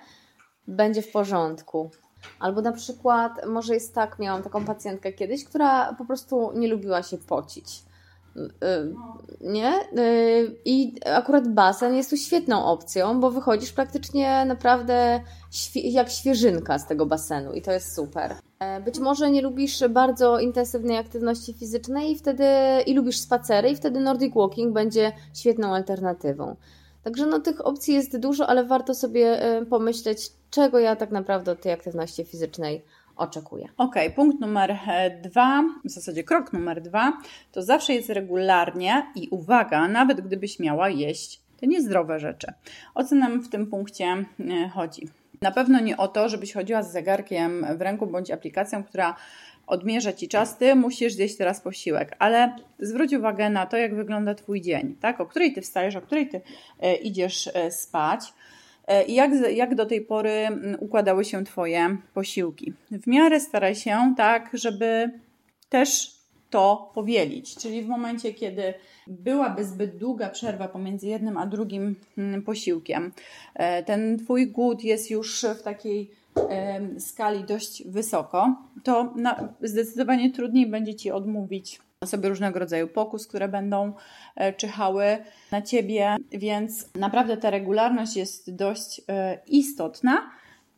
[0.69, 1.91] będzie w porządku.
[2.41, 7.03] Albo na przykład, może jest tak, miałam taką pacjentkę kiedyś, która po prostu nie lubiła
[7.03, 7.86] się pocić.
[8.37, 8.95] Y,
[9.41, 9.73] nie?
[9.99, 15.21] Y, I akurat basen jest tu świetną opcją, bo wychodzisz praktycznie naprawdę
[15.75, 18.35] jak świeżynka z tego basenu i to jest super.
[18.59, 22.45] E, być może nie lubisz bardzo intensywnej aktywności fizycznej i wtedy
[22.87, 26.57] i lubisz spacery i wtedy Nordic Walking będzie świetną alternatywą.
[27.03, 31.61] Także no, tych opcji jest dużo, ale warto sobie pomyśleć, czego ja tak naprawdę od
[31.61, 32.85] tej aktywności fizycznej
[33.17, 33.69] oczekuję.
[33.77, 37.13] Ok, punkt numer e, dwa, w zasadzie krok numer dwa,
[37.53, 42.53] to zawsze jest regularnie i uwaga, nawet gdybyś miała jeść te niezdrowe rzeczy.
[42.95, 44.25] O co nam w tym punkcie e,
[44.69, 45.09] chodzi?
[45.43, 49.17] Na pewno nie o to, żebyś chodziła z zegarkiem w ręku bądź aplikacją, która
[49.67, 54.35] odmierza Ci czas, Ty musisz zjeść teraz posiłek, ale zwróć uwagę na to, jak wygląda
[54.35, 55.21] Twój dzień, tak?
[55.21, 56.41] O której Ty wstajesz, o której Ty
[56.81, 58.21] e, idziesz spać.
[58.87, 62.73] E, I jak, jak do tej pory mm, układały się Twoje posiłki?
[62.91, 65.11] W miarę staraj się tak, żeby
[65.69, 66.17] też
[66.51, 67.57] to powielić.
[67.57, 68.75] Czyli w momencie, kiedy
[69.07, 73.13] byłaby zbyt długa przerwa pomiędzy jednym a drugim mm, posiłkiem,
[73.55, 76.11] e, ten Twój głód jest już w takiej
[76.99, 79.15] skali dość wysoko, to
[79.63, 83.93] zdecydowanie trudniej będzie Ci odmówić sobie różnego rodzaju pokus, które będą
[84.35, 85.19] e, czyhały
[85.53, 90.31] na Ciebie, więc naprawdę ta regularność jest dość e, istotna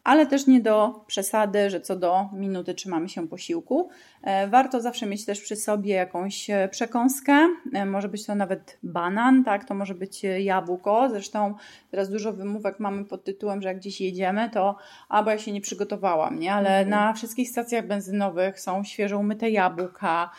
[0.08, 3.88] ale też nie do przesady, że co do minuty trzymamy się posiłku.
[4.22, 8.78] E, warto zawsze mieć też przy sobie jakąś e, przekąskę, e, może być to nawet
[8.82, 11.08] banan, tak, to może być jabłko.
[11.10, 11.54] Zresztą
[11.90, 14.76] teraz dużo wymówek mamy pod tytułem, że jak gdzieś jedziemy, to
[15.08, 16.54] albo ja się nie przygotowałam, nie?
[16.54, 16.88] ale mhm.
[16.88, 20.30] na wszystkich stacjach benzynowych są świeżo umyte jabłka,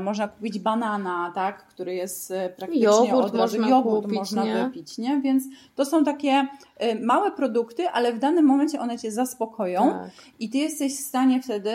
[0.00, 4.64] można kupić banana, tak, który jest praktycznie jogurt od razu, można jogurt kupić, można nie?
[4.64, 5.20] wypić, nie?
[5.20, 5.44] Więc
[5.74, 6.46] to są takie
[7.00, 10.10] małe produkty, ale w danym momencie one Cię zaspokoją tak.
[10.40, 11.72] i Ty jesteś w stanie wtedy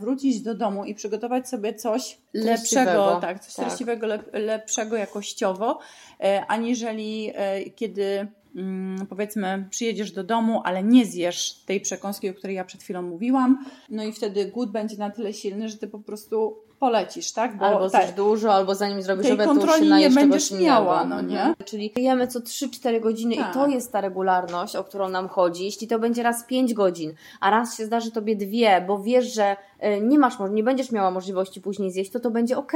[0.00, 3.66] wrócić do domu i przygotować sobie coś lepszego, tak, coś tak.
[3.66, 5.78] treściwego, lepszego jakościowo,
[6.20, 12.34] e, aniżeli e, kiedy mm, powiedzmy przyjedziesz do domu, ale nie zjesz tej przekąski, o
[12.34, 15.88] której ja przed chwilą mówiłam, no i wtedy głód będzie na tyle silny, że ty
[15.88, 17.56] po prostu polecisz, tak?
[17.56, 21.04] Bo albo coś tak, dużo, albo zanim zrobisz tej obiad, to się nie będziesz miała,
[21.04, 21.38] no nie?
[21.38, 21.54] Mhm.
[21.64, 23.50] Czyli jemy co 3-4 godziny tak.
[23.50, 25.64] i to jest ta regularność, o którą nam chodzi.
[25.64, 29.56] Jeśli to będzie raz 5 godzin, a raz się zdarzy tobie dwie, bo wiesz, że
[29.78, 32.72] e, nie masz, nie będziesz miała możliwości później zjeść, to to będzie ok.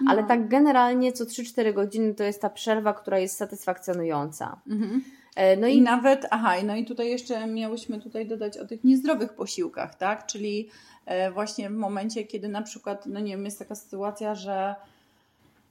[0.00, 0.10] No.
[0.10, 4.60] Ale tak generalnie co 3-4 godziny to jest ta przerwa, która jest satysfakcjonująca.
[4.70, 5.04] Mhm.
[5.36, 5.76] E, no i...
[5.76, 10.26] I nawet, aha, no i tutaj jeszcze miałyśmy tutaj dodać o tych niezdrowych posiłkach, tak?
[10.26, 10.68] Czyli
[11.06, 14.74] E, właśnie w momencie, kiedy na przykład, no nie wiem, jest taka sytuacja, że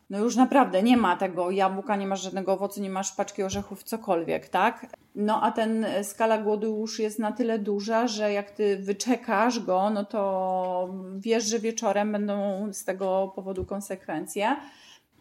[0.09, 3.83] no już naprawdę nie ma tego jabłka, nie masz żadnego owocu, nie masz paczki orzechów,
[3.83, 4.85] cokolwiek, tak?
[5.15, 9.89] No a ten skala głodu już jest na tyle duża, że jak ty wyczekasz go,
[9.89, 14.55] no to wiesz, że wieczorem będą z tego powodu konsekwencje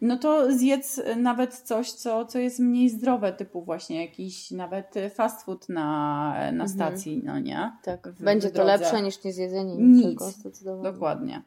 [0.03, 5.45] no to zjedz nawet coś, co, co jest mniej zdrowe, typu właśnie jakiś nawet fast
[5.45, 6.69] food na, na mhm.
[6.69, 7.71] stacji, no nie?
[7.83, 11.41] Tak, w, będzie w to lepsze niż niezjedzenie niczego, Nic, dokładnie.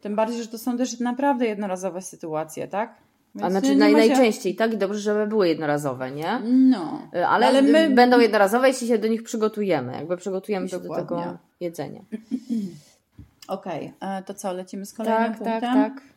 [0.00, 2.94] Tym bardziej, że to są też naprawdę jednorazowe sytuacje, tak?
[3.34, 4.72] Więc A znaczy naj, najczęściej, tak?
[4.72, 6.40] I dobrze, żeby były jednorazowe, nie?
[6.44, 7.08] No.
[7.12, 7.90] Ale, ale my...
[7.90, 9.92] będą jednorazowe, jeśli się do nich przygotujemy.
[9.92, 11.04] Jakby przygotujemy się Dokładnie.
[11.04, 12.00] do tego jedzenia.
[13.48, 14.18] Okej, okay.
[14.18, 15.60] E, to co, lecimy z kolejnym tak, punktem?
[15.60, 16.11] Tak, tak, E,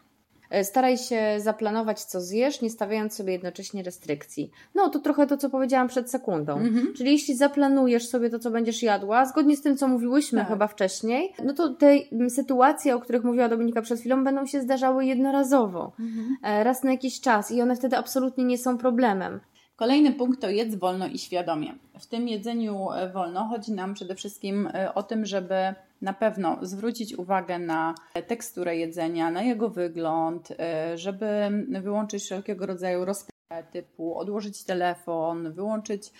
[0.63, 4.51] staraj się zaplanować, co zjesz, nie stawiając sobie jednocześnie restrykcji.
[4.75, 6.57] No, to trochę to, co powiedziałam przed sekundą.
[6.57, 6.93] Mhm.
[6.93, 10.47] Czyli jeśli zaplanujesz sobie to, co będziesz jadła, zgodnie z tym, co mówiłyśmy tak.
[10.47, 11.97] chyba wcześniej, no to te
[12.29, 16.37] sytuacje, o których mówiła Dominika przed chwilą, będą się zdarzały jednorazowo, mhm.
[16.43, 19.39] E, raz na jakiś czas i one wtedy absolutnie nie są problemem.
[19.75, 21.75] Kolejny punkt to jedz wolno i świadomie.
[21.99, 27.13] W tym jedzeniu e, wolno chodzi nam przede wszystkim o tym, żeby na pewno zwrócić
[27.13, 27.95] uwagę na
[28.27, 30.55] teksturę jedzenia, na jego wygląd, y,
[30.97, 31.49] żeby
[31.81, 36.11] wyłączyć wszelkiego rodzaju rozprawę typu odłożyć telefon, wyłączyć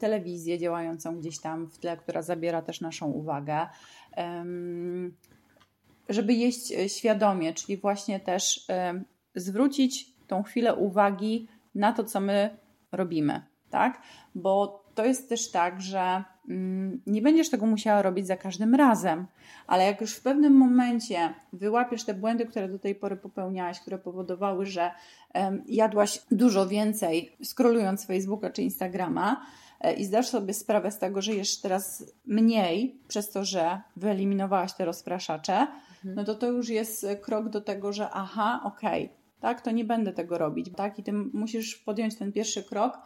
[0.00, 3.66] telewizję działającą gdzieś tam w tle, która zabiera też naszą uwagę.
[6.08, 8.66] Żeby jeść e, świadomie, czyli właśnie też
[9.34, 12.56] zwrócić tą chwilę uwagi na to, co my
[12.92, 14.02] robimy, tak?
[14.34, 19.26] Bo to jest też tak, że Mm, nie będziesz tego musiała robić za każdym razem,
[19.66, 23.98] ale jak już w pewnym momencie wyłapiesz te błędy, które do tej pory popełniałaś, które
[23.98, 24.90] powodowały, że
[25.66, 29.46] jadłaś dużo więcej, skrolując Facebooka czy Instagrama,
[29.80, 34.72] e, i zdasz sobie sprawę z tego, że jesz teraz mniej, przez to, że wyeliminowałaś
[34.72, 36.14] te rozpraszacze, mhm.
[36.14, 39.84] no to to już jest krok do tego, że aha, okej, okay, tak, to nie
[39.84, 42.98] będę tego robić, tak, i ty musisz podjąć ten pierwszy krok,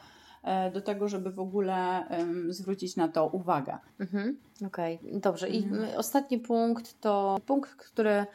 [0.47, 2.07] E, do tego, żeby w ogóle
[2.49, 3.78] zwrócić na to uwagę.
[4.01, 4.37] Mhm.
[4.66, 5.20] Okej, okay.
[5.20, 5.49] dobrze.
[5.49, 5.99] I mhm.
[5.99, 8.26] ostatni punkt to punkt, który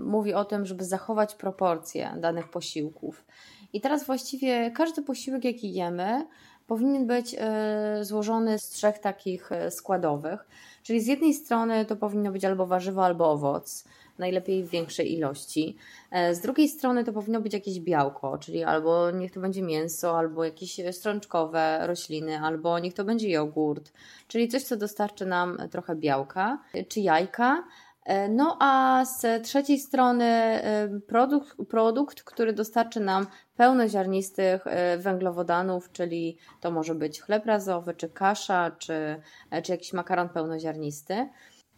[0.00, 3.24] mówi o tym, żeby zachować proporcje danych posiłków.
[3.72, 6.26] I teraz właściwie każdy posiłek, jaki jemy,
[6.66, 10.48] powinien być e, złożony z trzech takich e, składowych.
[10.82, 13.84] Czyli z jednej strony to powinno być albo warzywo, albo owoc
[14.18, 15.76] najlepiej w większej ilości.
[16.10, 20.18] E, z drugiej strony to powinno być jakieś białko, czyli albo niech to będzie mięso,
[20.18, 23.92] albo jakieś strączkowe rośliny, albo niech to będzie jogurt,
[24.28, 26.58] czyli coś, co dostarczy nam trochę białka,
[26.88, 27.64] czy jajka.
[28.04, 34.64] E, no a z trzeciej strony e, produkt, produkt, który dostarczy nam pełnoziarnistych
[34.98, 39.20] węglowodanów, czyli to może być chleb razowy, czy kasza, czy,
[39.62, 41.28] czy jakiś makaron pełnoziarnisty.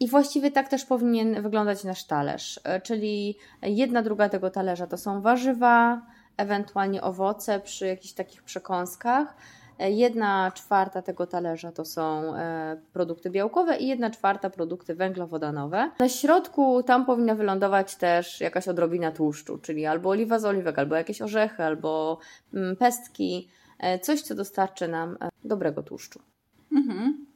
[0.01, 4.97] I właściwie tak też powinien wyglądać nasz talerz, e, czyli jedna druga tego talerza to
[4.97, 6.01] są warzywa,
[6.37, 9.35] ewentualnie owoce przy jakichś takich przekąskach,
[9.79, 15.91] E, jedna czwarta tego talerza to są e, produkty białkowe i jedna czwarta produkty węglowodanowe.
[15.99, 20.95] Na środku tam powinna wylądować też jakaś odrobina tłuszczu, czyli albo oliwa z oliwek, albo
[20.95, 22.19] jakieś orzechy, albo
[22.53, 23.49] mm, pestki,
[24.01, 26.19] coś co dostarczy nam dobrego tłuszczu.
[26.71, 27.30] Mhm.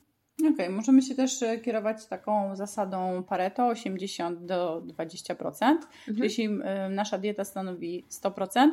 [0.54, 5.36] Okej, okay, możemy się też kierować taką zasadą Pareto 80 do 20%.
[5.62, 5.84] Mhm.
[6.08, 6.50] Jeśli
[6.90, 8.70] nasza dieta stanowi 100%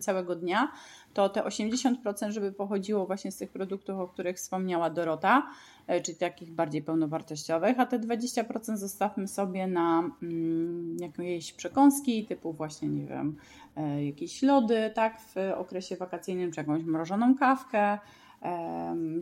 [0.00, 0.72] całego dnia,
[1.16, 5.50] to te 80%, żeby pochodziło właśnie z tych produktów, o których wspomniała Dorota,
[5.86, 12.52] e, czyli takich bardziej pełnowartościowych, a te 20% zostawmy sobie na mm, jakieś przekąski, typu
[12.52, 13.36] właśnie, nie wiem,
[13.76, 17.98] e, jakieś lody, tak, w okresie wakacyjnym, czy jakąś mrożoną kawkę,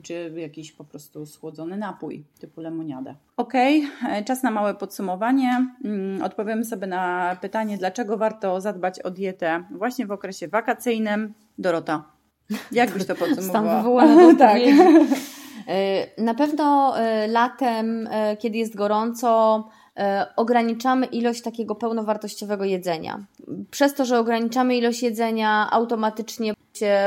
[0.03, 3.15] czy jakiś po prostu schłodzony napój typu lemoniadę.
[3.37, 5.67] Ok, e, czas na małe podsumowanie.
[5.85, 11.35] Mm, odpowiemy sobie na pytanie, dlaczego warto zadbać o dietę właśnie w okresie wakacyjnym.
[11.59, 12.05] Dorota,
[12.73, 14.07] jak byś to podsumowała?
[14.39, 14.59] tak.
[15.69, 18.09] E, na pewno e, latem,
[18.39, 19.65] kiedy jest gorąco,
[20.37, 23.25] ograniczamy ilość takiego pełnowartościowego jedzenia.
[23.71, 26.55] Przez to, że ograniczamy ilość jedzenia, automatycznie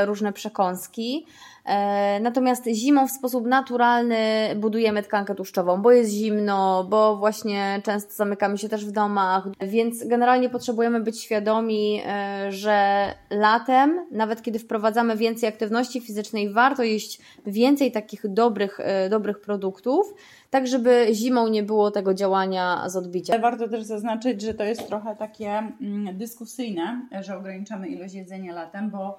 [0.06, 1.26] różne przekąski,
[1.68, 4.16] E, natomiast zimą w sposób naturalny
[4.56, 10.06] budujemy tkankę tłuszczową, bo jest zimno, bo właśnie często zamykamy się też w domach, więc
[10.06, 17.20] generalnie potrzebujemy być świadomi, e, że latem, nawet kiedy wprowadzamy więcej aktywności fizycznej, warto jeść
[17.46, 20.14] więcej takich dobrych, e, dobrych produktów,
[20.50, 23.38] tak żeby zimą nie było tego działania z odbicia.
[23.38, 28.90] Warto też zaznaczyć, że to jest trochę takie mm, dyskusyjne, że ograniczamy ilość jedzenia latem,
[28.90, 29.18] bo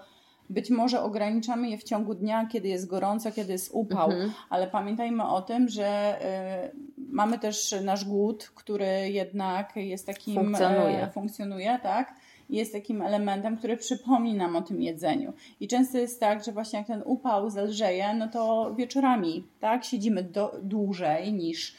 [0.50, 4.32] być może ograniczamy je w ciągu dnia, kiedy jest gorąco, kiedy jest upał, mhm.
[4.50, 6.20] ale pamiętajmy o tym, że
[6.68, 10.36] y, mamy też nasz głód, który jednak jest takim.
[10.36, 11.04] Funkcjonuje.
[11.04, 12.16] E, funkcjonuje, tak?
[12.50, 15.34] Jest takim elementem, który przypomni nam o tym jedzeniu.
[15.60, 19.86] I często jest tak, że właśnie jak ten upał zelżeje, no to wieczorami, tak?
[19.86, 21.76] Siedzimy do, dłużej niż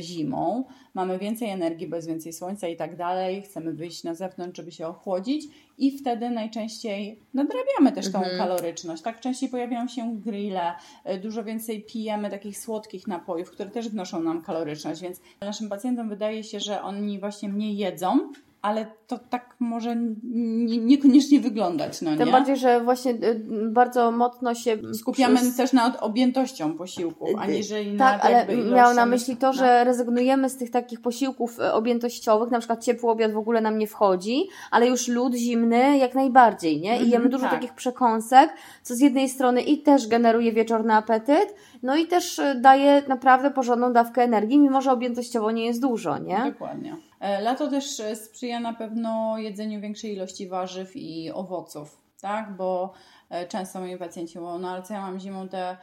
[0.00, 0.64] zimą,
[0.94, 4.72] mamy więcej energii, bo jest więcej słońca i tak dalej, chcemy wyjść na zewnątrz, żeby
[4.72, 5.44] się ochłodzić
[5.78, 8.38] i wtedy najczęściej nadrabiamy też tą mhm.
[8.38, 9.02] kaloryczność.
[9.02, 10.72] Tak częściej pojawiają się grille,
[11.04, 16.08] e, dużo więcej pijemy takich słodkich napojów, które też wnoszą nam kaloryczność, więc naszym pacjentom
[16.08, 22.02] wydaje się, że oni właśnie mniej jedzą, ale to tak może nie, niekoniecznie wyglądać.
[22.02, 22.32] No Tym nie?
[22.32, 23.40] bardziej, że właśnie y,
[23.70, 25.56] bardzo mocno się skupiamy przez...
[25.56, 29.84] też nad objętością posiłków, y, aniżeli tak, ale miał na myśli to, że no.
[29.84, 33.86] rezygnujemy z tych takich posiłków y, objętościowych, na przykład ciepły obiad w ogóle nam nie
[33.86, 36.96] wchodzi, ale już lód zimny jak najbardziej, nie?
[36.96, 37.54] I jemy mhm, dużo tak.
[37.54, 38.50] takich przekąsek,
[38.82, 43.92] co z jednej strony i też generuje wieczorny apetyt, no i też daje naprawdę porządną
[43.92, 46.52] dawkę energii, mimo że objętościowo nie jest dużo, nie?
[46.52, 46.96] Dokładnie.
[47.22, 52.56] E, lato też e, sprzyja na pewno jedzeniu większej ilości warzyw i owoców, tak?
[52.56, 52.92] Bo
[53.30, 55.76] e, często moi pacjenci mówią, no ale co ja mam zimą te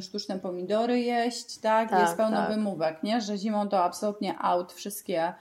[0.00, 1.90] sztuczne pomidory jeść, tak?
[1.90, 2.50] tak Jest pełno tak.
[2.50, 3.20] wymówek, nie?
[3.20, 5.34] Że zimą to absolutnie out wszystkie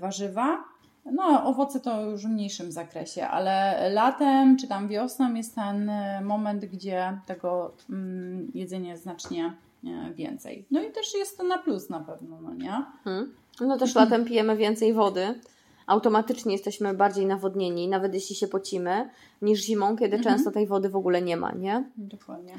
[0.00, 0.64] warzywa.
[1.04, 5.90] No, owoce to już w mniejszym zakresie, ale latem czy tam wiosną jest ten
[6.22, 9.52] moment, gdzie tego mm, jedzenia jest znacznie
[10.14, 10.66] więcej.
[10.70, 12.84] No i też jest to na plus na pewno, no nie?
[13.04, 13.34] Hmm.
[13.60, 15.40] No też latem pijemy więcej wody.
[15.86, 19.10] Automatycznie jesteśmy bardziej nawodnieni, nawet jeśli się pocimy,
[19.42, 20.34] niż zimą, kiedy mhm.
[20.34, 21.84] często tej wody w ogóle nie ma, nie?
[21.96, 22.54] Dokładnie.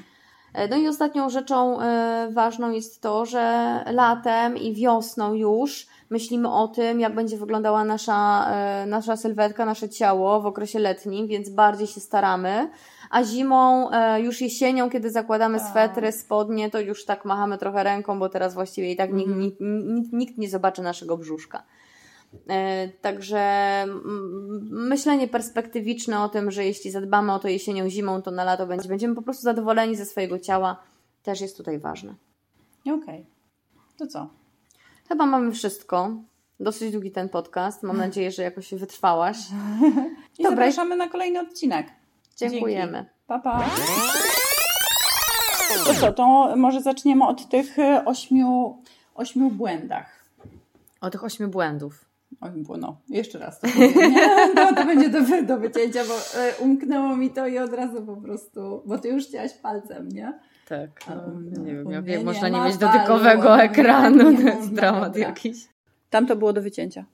[0.53, 6.53] E, no i ostatnią rzeczą e, ważną jest to, że latem i wiosną już myślimy
[6.53, 11.49] o tym, jak będzie wyglądała nasza, e, nasza sylwetka, nasze ciało w okresie letnim, więc
[11.49, 12.69] bardziej się staramy.
[13.09, 15.69] A zimą, już jesienią, kiedy zakładamy tak.
[15.69, 19.41] swetry, spodnie, to już tak machamy trochę ręką, bo teraz właściwie i tak nikt, mhm.
[19.41, 21.63] nikt, nikt, nikt nie zobaczy naszego brzuszka.
[23.01, 23.85] Także
[24.69, 29.15] myślenie perspektywiczne o tym, że jeśli zadbamy o to jesienią, zimą, to na lato będziemy
[29.15, 30.83] po prostu zadowoleni ze swojego ciała,
[31.23, 32.15] też jest tutaj ważne.
[32.81, 32.95] Okej.
[33.03, 33.25] Okay.
[33.97, 34.29] To co?
[35.07, 36.11] Chyba mamy wszystko.
[36.59, 37.83] Dosyć długi ten podcast.
[37.83, 39.37] Mam nadzieję, że jakoś wytrwałaś.
[40.39, 40.49] I Dobra.
[40.49, 41.87] zapraszamy na kolejny odcinek.
[42.37, 42.97] Dziękujemy.
[42.97, 43.11] Dzięki.
[43.27, 43.69] Pa, pa.
[45.85, 48.81] To co, to może zaczniemy od tych e, ośmiu,
[49.15, 50.25] ośmiu błędach.
[51.01, 52.05] O tych ośmiu błędów.
[52.41, 54.29] Oj, no, jeszcze raz to powiem, nie?
[54.55, 58.15] No, to będzie do, do wycięcia, bo e, umknęło mi to i od razu po
[58.17, 60.39] prostu, bo ty już chciałaś palcem, nie?
[60.67, 61.15] Tak, no,
[61.61, 65.27] nie wiem, ja wiem, można nie mieć dotykowego ekranu, to jest dramat dobra.
[65.27, 65.67] jakiś.
[66.09, 67.05] Tam to było do wycięcia.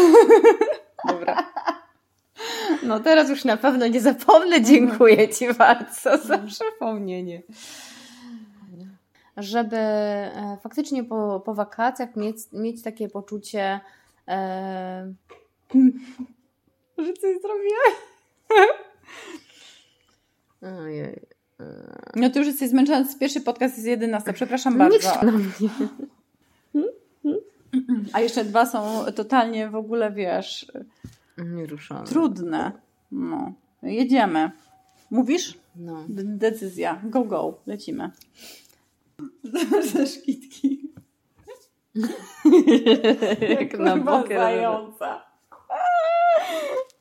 [1.08, 1.49] dobra.
[2.82, 4.62] No teraz już na pewno nie zapomnę.
[4.62, 7.42] Dziękuję Ci bardzo za przypomnienie.
[9.36, 13.80] Żeby e, faktycznie po, po wakacjach mieć, mieć takie poczucie,
[14.28, 15.12] e...
[16.98, 17.94] że coś zrobiłeś.
[20.82, 21.20] Ojej.
[22.16, 25.20] No ty już jesteś zmęczona, pierwszy podcast jest 11, przepraszam bardzo.
[25.22, 25.48] Nie na mnie.
[28.12, 30.72] A jeszcze dwa są totalnie w ogóle, wiesz,
[31.44, 32.06] Nie ruszamy.
[32.06, 32.72] trudne.
[33.12, 34.50] No, jedziemy.
[35.10, 35.58] Mówisz?
[35.76, 36.04] No.
[36.08, 37.00] Decyzja.
[37.04, 37.60] Go, go.
[37.66, 38.10] Lecimy.
[39.92, 40.92] Ze szkitki.
[43.60, 44.70] Jak na bokę.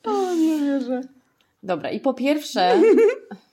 [0.03, 1.01] O, nie wierzę.
[1.63, 2.81] Dobra, i po pierwsze,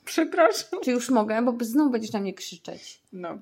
[0.05, 0.81] Przepraszam.
[0.83, 3.03] czy już mogę, bo znowu będziesz na mnie krzyczeć.
[3.13, 3.39] No.